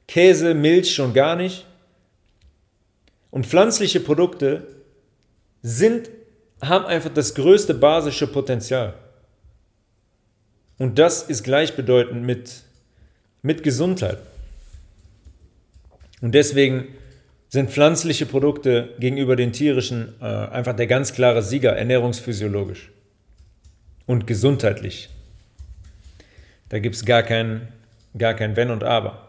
Käse, 0.06 0.54
Milch 0.54 0.94
schon 0.94 1.12
gar 1.12 1.36
nicht. 1.36 1.66
Und 3.30 3.46
pflanzliche 3.46 4.00
Produkte 4.00 4.66
sind, 5.60 6.08
haben 6.62 6.86
einfach 6.86 7.12
das 7.12 7.34
größte 7.34 7.74
basische 7.74 8.26
Potenzial. 8.26 8.94
Und 10.78 10.98
das 10.98 11.24
ist 11.24 11.42
gleichbedeutend 11.42 12.22
mit, 12.22 12.62
mit 13.42 13.62
Gesundheit. 13.62 14.18
Und 16.20 16.34
deswegen 16.34 16.88
sind 17.48 17.70
pflanzliche 17.70 18.26
Produkte 18.26 18.94
gegenüber 18.98 19.36
den 19.36 19.52
tierischen 19.52 20.14
äh, 20.20 20.24
einfach 20.24 20.76
der 20.76 20.86
ganz 20.86 21.12
klare 21.12 21.42
Sieger, 21.42 21.76
ernährungsphysiologisch 21.76 22.90
und 24.06 24.26
gesundheitlich. 24.26 25.08
Da 26.68 26.78
gibt 26.78 26.96
es 26.96 27.04
gar 27.04 27.22
kein, 27.22 27.68
gar 28.16 28.34
kein 28.34 28.56
Wenn 28.56 28.70
und 28.70 28.84
Aber. 28.84 29.28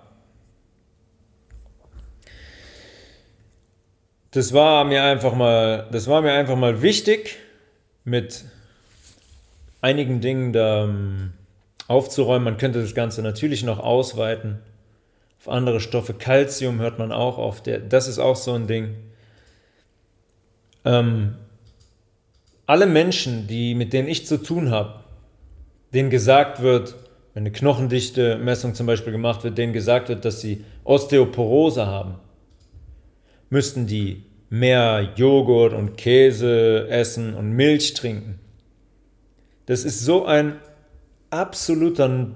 Das 4.32 4.54
war 4.54 4.84
mir 4.84 5.04
einfach 5.04 5.34
mal, 5.34 5.88
das 5.92 6.08
war 6.08 6.22
mir 6.22 6.34
einfach 6.34 6.56
mal 6.56 6.82
wichtig, 6.82 7.38
mit 8.04 8.44
einigen 9.82 10.22
Dingen 10.22 10.54
da 10.54 10.84
um, 10.84 11.32
aufzuräumen. 11.88 12.44
Man 12.44 12.58
könnte 12.58 12.82
das 12.82 12.94
Ganze 12.94 13.22
natürlich 13.22 13.64
noch 13.64 13.80
ausweiten 13.80 14.60
auf 15.40 15.48
andere 15.48 15.80
Stoffe. 15.80 16.14
Calcium 16.14 16.80
hört 16.80 17.00
man 17.00 17.12
auch 17.12 17.38
auf. 17.38 17.64
Der, 17.64 17.80
das 17.80 18.08
ist 18.08 18.20
auch 18.20 18.36
so 18.36 18.54
ein 18.54 18.68
Ding. 18.68 18.96
Ähm, 20.84 21.36
alle 22.66 22.86
Menschen, 22.86 23.48
die, 23.48 23.74
mit 23.74 23.94
denen 23.94 24.08
ich 24.08 24.28
zu 24.28 24.38
tun 24.38 24.70
habe, 24.70 25.00
denen 25.94 26.10
gesagt 26.10 26.62
wird, 26.62 26.96
wenn 27.34 27.44
eine 27.44 27.52
Knochendichte-Messung 27.52 28.76
zum 28.76 28.86
Beispiel 28.86 29.12
gemacht 29.12 29.44
wird, 29.44 29.58
denen 29.58 29.74
gesagt 29.74 30.10
wird, 30.10 30.26
dass 30.26 30.42
sie 30.42 30.66
Osteoporose 30.84 31.86
haben, 31.88 32.16
müssten 33.50 33.88
die 33.88 34.24
mehr 34.50 35.14
Joghurt 35.16 35.74
und 35.74 35.96
Käse 35.96 36.88
essen 36.90 37.34
und 37.34 37.52
Milch 37.52 37.94
trinken. 37.94 38.40
Das 39.68 39.84
ist 39.84 40.02
so 40.02 40.26
ein 40.26 40.60
absoluter, 41.30 42.32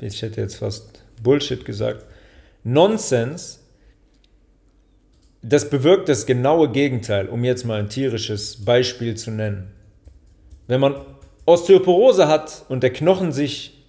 ich 0.00 0.22
hätte 0.22 0.40
jetzt 0.40 0.56
fast 0.56 0.97
Bullshit 1.22 1.64
gesagt, 1.64 2.04
Nonsens. 2.64 3.64
Das 5.40 5.70
bewirkt 5.70 6.08
das 6.08 6.26
genaue 6.26 6.70
Gegenteil, 6.70 7.28
um 7.28 7.44
jetzt 7.44 7.64
mal 7.64 7.78
ein 7.78 7.88
tierisches 7.88 8.64
Beispiel 8.64 9.16
zu 9.16 9.30
nennen. 9.30 9.70
Wenn 10.66 10.80
man 10.80 10.96
Osteoporose 11.46 12.26
hat 12.26 12.64
und 12.68 12.82
der 12.82 12.92
Knochen 12.92 13.32
sich 13.32 13.84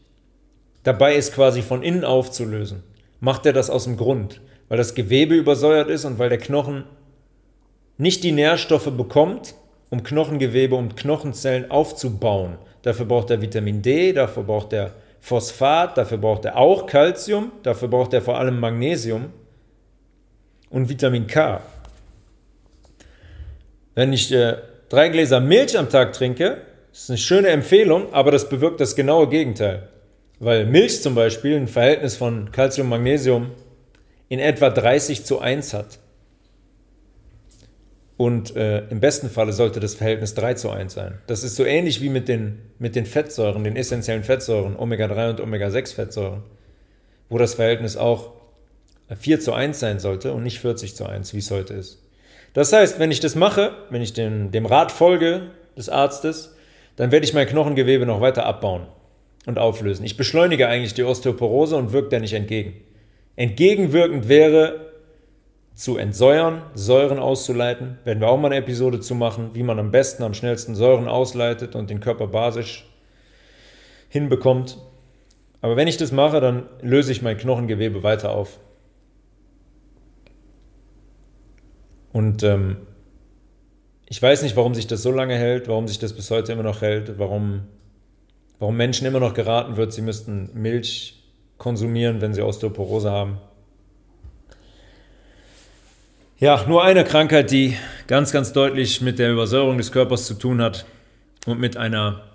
dabei 0.84 1.16
ist, 1.16 1.34
quasi 1.34 1.62
von 1.62 1.84
innen 1.84 2.06
aufzulösen, 2.06 2.84
macht 3.20 3.46
er 3.46 3.54
das 3.54 3.70
aus 3.70 3.86
dem 3.86 3.98
Grund, 3.98 4.42
weil 4.68 4.78
das 4.78 4.96
Gewebe 4.96 5.36
übersäuert 5.36 5.90
ist 5.90 6.06
und 6.06 6.20
weil 6.20 6.30
der 6.30 6.38
Knochen 6.38 6.86
nicht 7.98 8.24
die 8.24 8.32
Nährstoffe 8.32 8.92
bekommt, 8.96 9.56
um 9.90 10.04
Knochengewebe 10.04 10.76
und 10.76 10.96
Knochenzellen 10.96 11.70
aufzubauen. 11.70 12.58
Dafür 12.84 13.06
braucht 13.06 13.30
er 13.32 13.42
Vitamin 13.42 13.82
D, 13.82 14.14
dafür 14.14 14.44
braucht 14.44 14.72
er 14.72 14.94
Phosphat, 15.22 15.98
dafür 15.98 16.18
braucht 16.18 16.46
er 16.46 16.58
auch 16.58 16.86
Calcium, 16.86 17.52
dafür 17.64 17.88
braucht 17.88 18.14
er 18.14 18.22
vor 18.22 18.38
allem 18.38 18.60
Magnesium 18.60 19.32
und 20.70 20.90
Vitamin 20.90 21.28
K. 21.28 21.62
Wenn 23.96 24.14
ich 24.14 24.32
äh, 24.32 24.58
drei 24.88 25.10
Gläser 25.10 25.40
Milch 25.40 25.78
am 25.78 25.90
Tag 25.90 26.14
trinke, 26.14 26.62
ist 26.92 27.10
eine 27.10 27.18
schöne 27.18 27.50
Empfehlung, 27.50 28.14
aber 28.14 28.32
das 28.32 28.50
bewirkt 28.50 28.80
das 28.80 28.96
genaue 28.96 29.28
Gegenteil. 29.28 29.90
Weil 30.40 30.66
Milch 30.66 31.02
zum 31.02 31.16
Beispiel 31.16 31.58
ein 31.58 31.68
Verhältnis 31.68 32.16
von 32.16 32.52
Calcium 32.52 32.90
Magnesium 32.90 33.52
in 34.30 34.40
etwa 34.40 34.70
30 34.70 35.26
zu 35.26 35.40
1 35.40 35.74
hat. 35.74 36.00
Und 38.20 38.54
äh, 38.58 38.86
im 38.90 39.00
besten 39.00 39.30
Falle 39.30 39.54
sollte 39.54 39.80
das 39.80 39.96
Verhältnis 39.96 40.34
3 40.34 40.56
zu 40.56 40.70
1 40.70 40.94
sein. 40.94 41.20
Das 41.28 41.46
ist 41.46 41.56
so 41.56 41.64
ähnlich 41.64 42.02
wie 42.02 42.10
mit 42.10 42.28
den, 42.28 42.60
mit 42.78 42.98
den 42.98 43.06
Fettsäuren, 43.06 43.64
den 43.64 43.78
essentiellen 43.78 44.26
Fettsäuren, 44.26 44.76
Omega-3 44.76 45.30
und 45.30 45.40
Omega-6-Fettsäuren, 45.40 46.44
wo 47.30 47.38
das 47.38 47.54
Verhältnis 47.54 47.96
auch 47.96 48.34
4 49.18 49.40
zu 49.40 49.54
1 49.54 49.80
sein 49.80 50.00
sollte 50.00 50.34
und 50.34 50.44
nicht 50.44 50.60
40 50.60 50.98
zu 50.98 51.06
1, 51.06 51.34
wie 51.34 51.38
es 51.38 51.50
heute 51.50 51.76
ist. 51.76 52.04
Das 52.52 52.74
heißt, 52.74 53.00
wenn 53.00 53.10
ich 53.10 53.22
das 53.22 53.36
mache, 53.36 53.72
wenn 53.90 54.02
ich 54.02 54.12
dem, 54.12 54.52
dem 54.52 54.66
Rat 54.66 54.92
folge 54.92 55.52
des 55.78 55.88
Arztes, 55.88 56.58
dann 56.98 57.14
werde 57.14 57.26
ich 57.26 57.34
mein 57.34 57.48
Knochengewebe 57.48 58.06
noch 58.06 58.20
weiter 58.20 58.46
abbauen 58.46 58.88
und 59.46 59.58
auflösen. 59.60 60.04
Ich 60.04 60.18
beschleunige 60.18 60.68
eigentlich 60.68 60.94
die 60.94 61.06
Osteoporose 61.06 61.78
und 61.78 61.94
wirke 61.94 62.10
der 62.10 62.20
nicht 62.20 62.34
entgegen. 62.34 62.74
Entgegenwirkend 63.38 64.28
wäre, 64.28 64.89
zu 65.80 65.96
entsäuern, 65.96 66.62
Säuren 66.74 67.20
auszuleiten. 67.20 68.00
Werden 68.04 68.20
wir 68.20 68.28
auch 68.28 68.38
mal 68.38 68.48
eine 68.48 68.58
Episode 68.58 69.00
zu 69.00 69.16
machen, 69.16 69.52
wie 69.54 69.64
man 69.64 69.80
am 69.80 69.92
besten, 69.92 70.24
am 70.24 70.34
schnellsten 70.34 70.76
Säuren 70.76 71.08
ausleitet 71.08 71.74
und 71.74 71.90
den 71.90 72.02
Körper 72.02 72.28
basisch 72.28 72.86
hinbekommt. 74.10 74.78
Aber 75.62 75.78
wenn 75.78 75.88
ich 75.88 75.96
das 75.96 76.12
mache, 76.12 76.42
dann 76.42 76.64
löse 76.82 77.14
ich 77.14 77.22
mein 77.22 77.38
Knochengewebe 77.38 78.04
weiter 78.04 78.32
auf. 78.32 78.60
Und 82.12 82.44
ähm, 82.44 82.76
ich 84.10 84.22
weiß 84.22 84.42
nicht, 84.42 84.58
warum 84.58 84.76
sich 84.76 84.88
das 84.88 85.02
so 85.02 85.14
lange 85.14 85.38
hält, 85.38 85.70
warum 85.70 85.88
sich 85.88 85.98
das 85.98 86.12
bis 86.12 86.30
heute 86.30 86.52
immer 86.52 86.64
noch 86.64 86.82
hält, 86.82 87.18
warum, 87.20 87.62
warum 88.58 88.76
Menschen 88.76 89.08
immer 89.08 89.22
noch 89.22 89.34
geraten 89.34 89.78
wird, 89.78 89.94
sie 89.94 90.02
müssten 90.02 90.50
Milch 90.54 91.24
konsumieren, 91.58 92.20
wenn 92.20 92.34
sie 92.34 92.42
Osteoporose 92.42 93.10
haben. 93.10 93.40
Ja, 96.42 96.66
nur 96.70 96.86
eine 96.86 97.04
Krankheit, 97.04 97.52
die 97.52 97.76
ganz, 98.08 98.32
ganz 98.32 98.54
deutlich 98.54 99.02
mit 99.02 99.20
der 99.20 99.30
Übersäuerung 99.30 99.78
des 99.78 99.92
Körpers 99.92 100.26
zu 100.26 100.36
tun 100.36 100.62
hat 100.62 100.86
und 101.46 101.60
mit 101.60 101.76
einer 101.76 102.30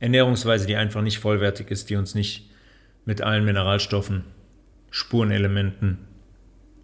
Ernährungsweise, 0.00 0.66
die 0.66 0.76
einfach 0.76 1.02
nicht 1.02 1.18
vollwertig 1.18 1.70
ist, 1.70 1.90
die 1.90 1.96
uns 1.96 2.14
nicht 2.14 2.50
mit 3.04 3.20
allen 3.20 3.44
Mineralstoffen, 3.44 4.24
Spurenelementen, 4.90 5.98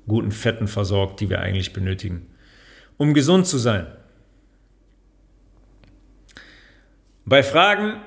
guten 0.07 0.33
Fetten 0.33 0.69
versorgt, 0.69 1.21
die 1.21 1.31
wir 1.31 1.41
eigentlich 1.41 1.73
benötigen, 1.73 2.27
um 2.99 3.15
gesund 3.15 3.47
zu 3.47 3.57
sein. 3.57 3.87
Bei 7.25 7.43
Fragen 7.43 8.03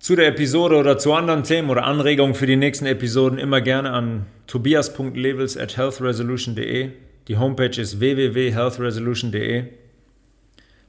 zu 0.00 0.16
der 0.16 0.26
Episode 0.26 0.74
oder 0.74 0.98
zu 0.98 1.12
anderen 1.12 1.44
Themen 1.44 1.70
oder 1.70 1.84
Anregungen 1.84 2.34
für 2.34 2.46
die 2.46 2.56
nächsten 2.56 2.86
Episoden 2.86 3.38
immer 3.38 3.60
gerne 3.60 3.92
an 3.92 4.26
tobias.levels 4.48 5.56
at 5.56 5.76
healthresolution.de 5.76 6.90
die 7.28 7.36
Homepage 7.36 7.80
ist 7.80 8.00
www.healthresolution.de, 8.00 9.64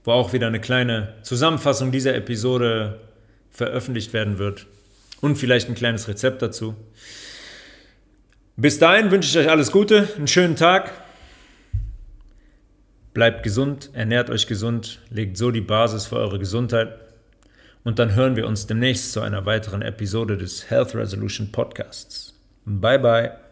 wo 0.03 0.11
auch 0.11 0.33
wieder 0.33 0.47
eine 0.47 0.59
kleine 0.59 1.15
Zusammenfassung 1.21 1.91
dieser 1.91 2.15
Episode 2.15 2.99
veröffentlicht 3.51 4.13
werden 4.13 4.39
wird 4.39 4.65
und 5.21 5.37
vielleicht 5.37 5.69
ein 5.69 5.75
kleines 5.75 6.07
Rezept 6.07 6.41
dazu. 6.41 6.75
Bis 8.55 8.79
dahin 8.79 9.09
wünsche 9.11 9.29
ich 9.29 9.45
euch 9.45 9.51
alles 9.51 9.71
Gute, 9.71 10.09
einen 10.15 10.27
schönen 10.27 10.55
Tag. 10.55 10.91
Bleibt 13.13 13.43
gesund, 13.43 13.91
ernährt 13.93 14.29
euch 14.29 14.47
gesund, 14.47 14.99
legt 15.09 15.37
so 15.37 15.51
die 15.51 15.61
Basis 15.61 16.07
für 16.07 16.17
eure 16.17 16.39
Gesundheit. 16.39 16.99
Und 17.83 17.99
dann 17.99 18.15
hören 18.15 18.35
wir 18.35 18.47
uns 18.47 18.65
demnächst 18.65 19.11
zu 19.11 19.21
einer 19.21 19.45
weiteren 19.45 19.81
Episode 19.81 20.37
des 20.37 20.69
Health 20.69 20.95
Resolution 20.95 21.51
Podcasts. 21.51 22.33
Bye 22.65 22.99
bye. 22.99 23.42